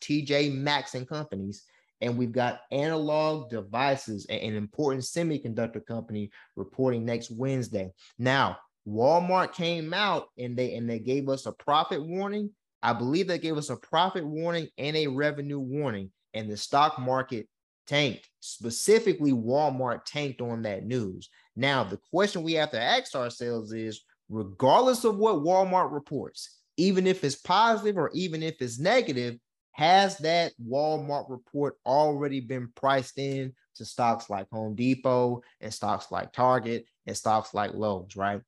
TJ 0.00 0.54
Maxx 0.54 0.94
and 0.94 1.06
companies. 1.06 1.64
And 2.00 2.16
we've 2.16 2.32
got 2.32 2.60
Analog 2.72 3.50
Devices, 3.50 4.26
an 4.26 4.54
important 4.54 5.02
semiconductor 5.02 5.84
company, 5.84 6.30
reporting 6.54 7.04
next 7.04 7.30
Wednesday. 7.30 7.90
Now, 8.18 8.58
Walmart 8.86 9.52
came 9.52 9.92
out 9.92 10.28
and 10.38 10.56
they 10.56 10.74
and 10.74 10.88
they 10.88 10.98
gave 10.98 11.28
us 11.28 11.46
a 11.46 11.52
profit 11.52 12.04
warning. 12.04 12.50
I 12.82 12.92
believe 12.92 13.26
they 13.26 13.38
gave 13.38 13.56
us 13.56 13.70
a 13.70 13.76
profit 13.76 14.24
warning 14.24 14.68
and 14.78 14.96
a 14.96 15.08
revenue 15.08 15.58
warning, 15.58 16.12
and 16.34 16.50
the 16.50 16.56
stock 16.56 16.98
market 16.98 17.48
tanked. 17.86 18.28
Specifically, 18.40 19.32
Walmart 19.32 20.04
tanked 20.04 20.40
on 20.40 20.62
that 20.62 20.84
news. 20.84 21.28
Now, 21.56 21.82
the 21.84 21.98
question 22.10 22.42
we 22.42 22.52
have 22.54 22.70
to 22.72 22.80
ask 22.80 23.14
ourselves 23.14 23.72
is 23.72 24.02
regardless 24.28 25.04
of 25.04 25.16
what 25.16 25.36
Walmart 25.36 25.92
reports, 25.92 26.58
even 26.76 27.06
if 27.06 27.24
it's 27.24 27.36
positive 27.36 27.96
or 27.96 28.10
even 28.14 28.42
if 28.42 28.60
it's 28.60 28.78
negative, 28.78 29.36
has 29.72 30.18
that 30.18 30.52
Walmart 30.64 31.28
report 31.28 31.76
already 31.84 32.40
been 32.40 32.68
priced 32.74 33.18
in 33.18 33.52
to 33.76 33.84
stocks 33.84 34.30
like 34.30 34.48
Home 34.50 34.74
Depot 34.74 35.42
and 35.60 35.72
stocks 35.72 36.10
like 36.10 36.32
Target 36.32 36.86
and 37.06 37.16
stocks 37.16 37.52
like 37.52 37.74
Lowe's, 37.74 38.16
right? 38.16 38.40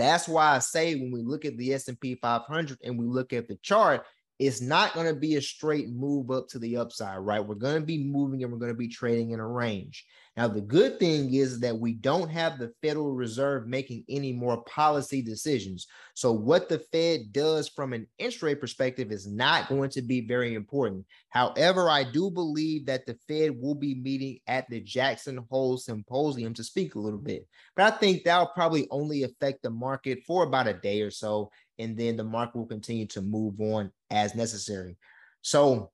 That's 0.00 0.26
why 0.26 0.56
I 0.56 0.60
say 0.60 0.94
when 0.94 1.12
we 1.12 1.20
look 1.20 1.44
at 1.44 1.58
the 1.58 1.74
S&P 1.74 2.14
500 2.14 2.78
and 2.82 2.98
we 2.98 3.04
look 3.04 3.34
at 3.34 3.48
the 3.48 3.56
chart, 3.56 4.06
it's 4.40 4.62
not 4.62 4.94
going 4.94 5.06
to 5.06 5.14
be 5.14 5.36
a 5.36 5.42
straight 5.42 5.90
move 5.90 6.30
up 6.30 6.48
to 6.48 6.58
the 6.58 6.78
upside, 6.78 7.18
right? 7.18 7.44
We're 7.44 7.56
going 7.56 7.78
to 7.78 7.86
be 7.86 8.02
moving 8.02 8.42
and 8.42 8.50
we're 8.50 8.58
going 8.58 8.72
to 8.72 8.78
be 8.78 8.88
trading 8.88 9.32
in 9.32 9.38
a 9.38 9.46
range. 9.46 10.06
Now, 10.34 10.48
the 10.48 10.62
good 10.62 10.98
thing 10.98 11.34
is 11.34 11.60
that 11.60 11.78
we 11.78 11.92
don't 11.92 12.30
have 12.30 12.58
the 12.58 12.72
Federal 12.80 13.12
Reserve 13.12 13.66
making 13.66 14.04
any 14.08 14.32
more 14.32 14.62
policy 14.62 15.20
decisions. 15.20 15.86
So, 16.14 16.32
what 16.32 16.70
the 16.70 16.78
Fed 16.78 17.32
does 17.32 17.68
from 17.68 17.92
an 17.92 18.06
interest 18.18 18.42
rate 18.42 18.60
perspective 18.60 19.12
is 19.12 19.26
not 19.26 19.68
going 19.68 19.90
to 19.90 20.00
be 20.00 20.22
very 20.22 20.54
important. 20.54 21.04
However, 21.28 21.90
I 21.90 22.04
do 22.04 22.30
believe 22.30 22.86
that 22.86 23.04
the 23.04 23.18
Fed 23.28 23.60
will 23.60 23.74
be 23.74 23.96
meeting 23.96 24.38
at 24.46 24.70
the 24.70 24.80
Jackson 24.80 25.44
Hole 25.50 25.76
Symposium 25.76 26.54
to 26.54 26.64
speak 26.64 26.94
a 26.94 27.00
little 27.00 27.18
bit. 27.18 27.46
But 27.76 27.92
I 27.92 27.96
think 27.98 28.24
that'll 28.24 28.46
probably 28.46 28.86
only 28.90 29.24
affect 29.24 29.62
the 29.62 29.70
market 29.70 30.20
for 30.26 30.44
about 30.44 30.68
a 30.68 30.74
day 30.74 31.02
or 31.02 31.10
so 31.10 31.50
and 31.80 31.96
then 31.96 32.16
the 32.16 32.24
market 32.24 32.58
will 32.58 32.66
continue 32.66 33.06
to 33.06 33.22
move 33.22 33.60
on 33.60 33.90
as 34.10 34.34
necessary. 34.34 34.96
So, 35.42 35.90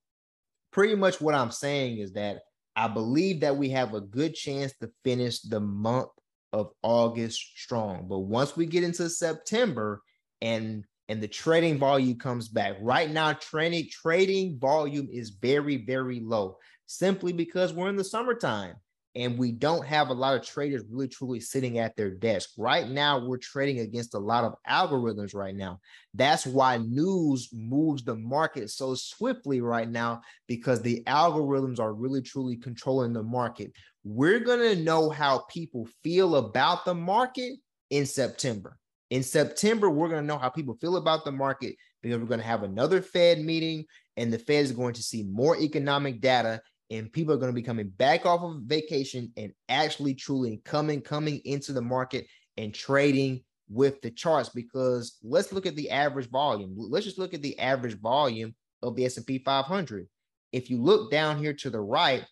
pretty 0.73 0.97
much 0.97 1.21
what 1.21 1.35
I'm 1.35 1.53
saying 1.53 1.99
is 1.99 2.13
that 2.13 2.41
I 2.75 2.89
believe 2.89 3.41
that 3.41 3.57
we 3.57 3.71
have 3.71 3.95
a 3.95 4.01
good 4.01 4.35
chance 4.35 4.75
to 4.79 4.91
finish 5.05 5.41
the 5.41 5.61
month 5.61 6.11
of 6.53 6.73
August 6.83 7.41
strong. 7.57 8.07
But 8.09 8.21
once 8.21 8.57
we 8.57 8.67
get 8.67 8.85
into 8.85 9.09
September 9.09 10.03
and 10.43 10.85
and 11.09 11.23
the 11.23 11.29
trading 11.29 11.79
volume 11.79 12.19
comes 12.19 12.49
back, 12.49 12.77
right 12.81 13.09
now 13.09 13.33
trading 13.35 13.89
trading 13.91 14.59
volume 14.59 15.09
is 15.11 15.31
very 15.31 15.79
very 15.79 16.21
low 16.21 16.57
simply 16.87 17.33
because 17.33 17.73
we're 17.73 17.89
in 17.89 17.97
the 17.97 18.05
summertime 18.05 18.75
and 19.17 19.39
we 19.39 19.51
don't 19.51 19.87
have 19.87 20.11
a 20.11 20.15
lot 20.15 20.37
of 20.37 20.47
traders 20.47 20.85
really 20.91 21.09
truly 21.09 21.41
sitting 21.41 21.79
at 21.79 21.97
their 21.97 22.11
desk. 22.11 22.51
Right 22.59 22.87
now, 22.87 23.19
we're 23.27 23.39
trading 23.39 23.81
against 23.81 24.13
a 24.13 24.19
lot 24.19 24.45
of 24.45 24.55
algorithms 24.69 25.35
right 25.35 25.57
now. 25.57 25.81
That's 26.13 26.47
why 26.47 26.77
news 26.77 27.49
moves 27.51 28.05
the 28.05 28.15
market 28.15 28.69
so 28.71 28.95
swiftly 28.95 29.63
right 29.63 29.89
now 29.89 30.21
because 30.47 30.83
the 30.83 31.03
algorithms 31.07 31.81
are 31.81 31.95
really 31.95 32.21
truly 32.21 32.57
controlling 32.57 33.15
the 33.15 33.23
market. 33.23 33.73
We're 34.05 34.41
going 34.41 34.61
to 34.61 34.83
know 34.83 35.09
how 35.09 35.47
people 35.49 35.89
feel 36.05 36.37
about 36.37 36.85
the 36.85 36.95
market 36.95 37.55
in 37.89 38.05
September. 38.05 38.77
In 39.09 39.23
September, 39.23 39.89
we're 39.89 40.09
going 40.11 40.21
to 40.21 40.27
know 40.27 40.39
how 40.39 40.51
people 40.51 40.75
feel 40.75 40.97
about 40.97 41.25
the 41.25 41.33
market 41.33 41.75
because 42.03 42.19
we're 42.19 42.27
going 42.27 42.41
to 42.41 42.47
have 42.47 42.65
another 42.65 43.01
Fed 43.01 43.41
meeting 43.41 43.87
and 44.19 44.31
the 44.31 44.39
Fed 44.39 44.65
is 44.65 44.73
going 44.73 44.95
to 44.95 45.03
see 45.03 45.23
more 45.23 45.57
economic 45.57 46.21
data 46.21 46.61
and 46.91 47.13
people 47.13 47.35
are 47.35 47.39
going 47.39 47.51
to 47.51 47.55
be 47.55 47.63
coming 47.63 47.89
back 47.89 48.27
off 48.27 48.43
of 48.43 48.63
vacation 48.63 49.33
and 49.37 49.53
actually 49.69 50.15
truly 50.15 50.61
coming 50.65 51.01
coming 51.01 51.41
into 51.45 51.73
the 51.73 51.83
market 51.83 52.27
and 52.57 52.75
trading 52.75 53.43
with 53.69 54.01
the 54.03 54.11
charts 54.11 54.49
because 54.49 55.19
let's 55.23 55.53
look 55.53 55.67
at 55.67 55.75
the 55.75 55.91
average 55.91 56.31
volume. 56.31 56.75
Let's 56.77 57.05
just 57.05 57.19
look 57.19 57.35
at 57.35 57.43
the 57.43 57.59
average 57.59 57.99
volume 57.99 58.55
of 58.83 58.95
the 58.95 59.05
S&P 59.07 59.39
500 59.39 60.07
if 60.53 60.71
you 60.71 60.81
look 60.81 61.11
down 61.11 61.39
here 61.39 61.53
to 61.55 61.71
the 61.71 61.81
right 61.81 62.25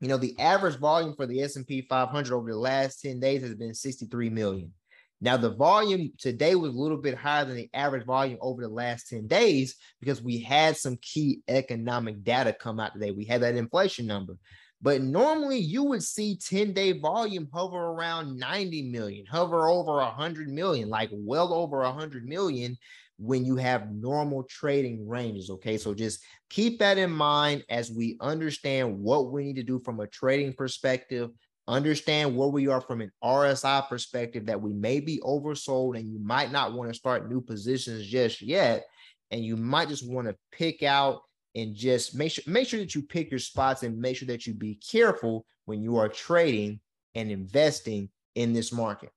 you 0.00 0.08
know 0.08 0.16
the 0.16 0.38
average 0.38 0.76
volume 0.76 1.14
for 1.16 1.26
the 1.26 1.42
S&P 1.42 1.82
500 1.82 2.32
over 2.32 2.50
the 2.50 2.58
last 2.58 3.00
10 3.00 3.20
days 3.20 3.42
has 3.42 3.54
been 3.54 3.74
63 3.74 4.30
million 4.30 4.72
now, 5.20 5.36
the 5.36 5.54
volume 5.54 6.12
today 6.18 6.54
was 6.56 6.74
a 6.74 6.78
little 6.78 6.98
bit 6.98 7.16
higher 7.16 7.44
than 7.44 7.56
the 7.56 7.70
average 7.72 8.04
volume 8.04 8.38
over 8.42 8.60
the 8.60 8.68
last 8.68 9.08
10 9.08 9.26
days 9.26 9.76
because 9.98 10.20
we 10.22 10.40
had 10.40 10.76
some 10.76 10.98
key 11.00 11.40
economic 11.48 12.22
data 12.22 12.52
come 12.52 12.78
out 12.78 12.92
today. 12.92 13.12
We 13.12 13.24
had 13.24 13.40
that 13.40 13.56
inflation 13.56 14.06
number. 14.06 14.36
But 14.82 15.00
normally 15.00 15.58
you 15.58 15.84
would 15.84 16.02
see 16.02 16.36
10 16.36 16.74
day 16.74 16.92
volume 16.92 17.48
hover 17.52 17.78
around 17.78 18.38
90 18.38 18.90
million, 18.90 19.24
hover 19.24 19.68
over 19.68 19.96
100 19.96 20.48
million, 20.48 20.90
like 20.90 21.08
well 21.12 21.54
over 21.54 21.78
100 21.78 22.26
million 22.26 22.76
when 23.18 23.46
you 23.46 23.56
have 23.56 23.90
normal 23.90 24.42
trading 24.42 25.08
ranges. 25.08 25.48
Okay. 25.48 25.78
So 25.78 25.94
just 25.94 26.22
keep 26.50 26.78
that 26.80 26.98
in 26.98 27.10
mind 27.10 27.64
as 27.70 27.90
we 27.90 28.18
understand 28.20 28.98
what 28.98 29.32
we 29.32 29.44
need 29.44 29.56
to 29.56 29.62
do 29.62 29.80
from 29.80 30.00
a 30.00 30.06
trading 30.06 30.52
perspective 30.52 31.30
understand 31.68 32.36
where 32.36 32.48
we 32.48 32.68
are 32.68 32.80
from 32.80 33.00
an 33.00 33.12
RSI 33.22 33.88
perspective 33.88 34.46
that 34.46 34.60
we 34.60 34.72
may 34.72 35.00
be 35.00 35.18
oversold 35.22 35.98
and 35.98 36.10
you 36.10 36.18
might 36.18 36.52
not 36.52 36.72
want 36.72 36.90
to 36.90 36.98
start 36.98 37.28
new 37.28 37.40
positions 37.40 38.06
just 38.06 38.40
yet. 38.40 38.84
And 39.30 39.44
you 39.44 39.56
might 39.56 39.88
just 39.88 40.08
want 40.08 40.28
to 40.28 40.36
pick 40.52 40.82
out 40.82 41.22
and 41.56 41.74
just 41.74 42.14
make 42.14 42.30
sure 42.30 42.44
make 42.46 42.68
sure 42.68 42.78
that 42.78 42.94
you 42.94 43.02
pick 43.02 43.30
your 43.30 43.40
spots 43.40 43.82
and 43.82 43.98
make 43.98 44.16
sure 44.16 44.28
that 44.28 44.46
you 44.46 44.54
be 44.54 44.76
careful 44.76 45.44
when 45.64 45.82
you 45.82 45.96
are 45.96 46.08
trading 46.08 46.78
and 47.14 47.30
investing 47.30 48.08
in 48.36 48.52
this 48.52 48.72
market. 48.72 49.10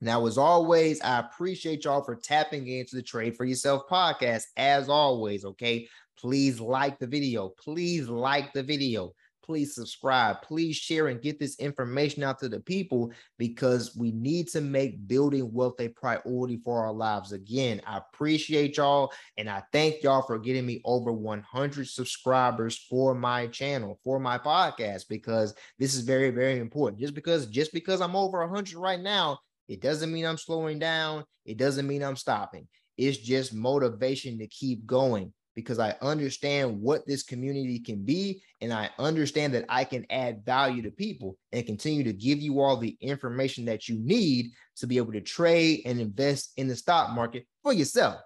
Now, 0.00 0.26
as 0.26 0.36
always, 0.36 1.00
I 1.00 1.20
appreciate 1.20 1.84
y'all 1.84 2.04
for 2.04 2.14
tapping 2.14 2.68
into 2.68 2.96
the 2.96 3.02
Trade 3.02 3.36
for 3.36 3.46
Yourself 3.46 3.84
podcast. 3.90 4.44
As 4.56 4.90
always, 4.90 5.44
okay, 5.44 5.88
please 6.18 6.60
like 6.60 6.98
the 6.98 7.06
video. 7.06 7.48
Please 7.58 8.08
like 8.08 8.52
the 8.52 8.62
video 8.62 9.12
please 9.46 9.74
subscribe, 9.74 10.42
please 10.42 10.76
share 10.76 11.06
and 11.06 11.22
get 11.22 11.38
this 11.38 11.56
information 11.58 12.22
out 12.22 12.38
to 12.40 12.48
the 12.48 12.60
people 12.60 13.12
because 13.38 13.94
we 13.96 14.10
need 14.10 14.48
to 14.48 14.60
make 14.60 15.06
building 15.06 15.52
wealth 15.52 15.80
a 15.80 15.88
priority 15.88 16.60
for 16.64 16.84
our 16.84 16.92
lives. 16.92 17.32
Again, 17.32 17.80
I 17.86 17.98
appreciate 17.98 18.76
y'all 18.76 19.12
and 19.38 19.48
I 19.48 19.62
thank 19.72 20.02
y'all 20.02 20.22
for 20.22 20.38
getting 20.38 20.66
me 20.66 20.80
over 20.84 21.12
100 21.12 21.88
subscribers 21.88 22.76
for 22.90 23.14
my 23.14 23.46
channel, 23.46 24.00
for 24.02 24.18
my 24.18 24.36
podcast 24.36 25.04
because 25.08 25.54
this 25.78 25.94
is 25.94 26.00
very 26.00 26.30
very 26.30 26.58
important. 26.58 27.00
Just 27.00 27.14
because 27.14 27.46
just 27.46 27.72
because 27.72 28.00
I'm 28.00 28.16
over 28.16 28.40
100 28.40 28.74
right 28.74 29.00
now, 29.00 29.38
it 29.68 29.80
doesn't 29.80 30.12
mean 30.12 30.26
I'm 30.26 30.38
slowing 30.38 30.78
down, 30.78 31.24
it 31.44 31.56
doesn't 31.56 31.86
mean 31.86 32.02
I'm 32.02 32.16
stopping. 32.16 32.66
It's 32.98 33.18
just 33.18 33.54
motivation 33.54 34.38
to 34.38 34.46
keep 34.46 34.86
going 34.86 35.32
because 35.56 35.78
I 35.78 35.96
understand 36.02 36.80
what 36.80 37.06
this 37.06 37.22
community 37.22 37.80
can 37.80 38.04
be. 38.04 38.42
And 38.60 38.72
I 38.72 38.90
understand 38.98 39.54
that 39.54 39.64
I 39.68 39.84
can 39.84 40.06
add 40.10 40.44
value 40.44 40.82
to 40.82 40.90
people 40.90 41.36
and 41.50 41.66
continue 41.66 42.04
to 42.04 42.12
give 42.12 42.38
you 42.38 42.60
all 42.60 42.76
the 42.76 42.96
information 43.00 43.64
that 43.64 43.88
you 43.88 43.98
need 43.98 44.50
to 44.76 44.86
be 44.86 44.98
able 44.98 45.12
to 45.12 45.20
trade 45.22 45.80
and 45.86 45.98
invest 45.98 46.52
in 46.58 46.68
the 46.68 46.76
stock 46.76 47.10
market 47.10 47.46
for 47.62 47.72
yourself. 47.72 48.20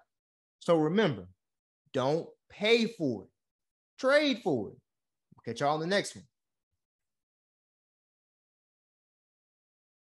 So 0.58 0.76
remember, 0.76 1.28
don't 1.92 2.28
pay 2.50 2.86
for 2.86 3.22
it, 3.22 3.30
trade 3.98 4.40
for 4.42 4.70
it. 4.70 4.76
We'll 5.34 5.44
catch 5.46 5.60
y'all 5.60 5.80
in 5.80 5.88
the 5.88 5.96
next 5.96 6.16
one. 6.16 6.24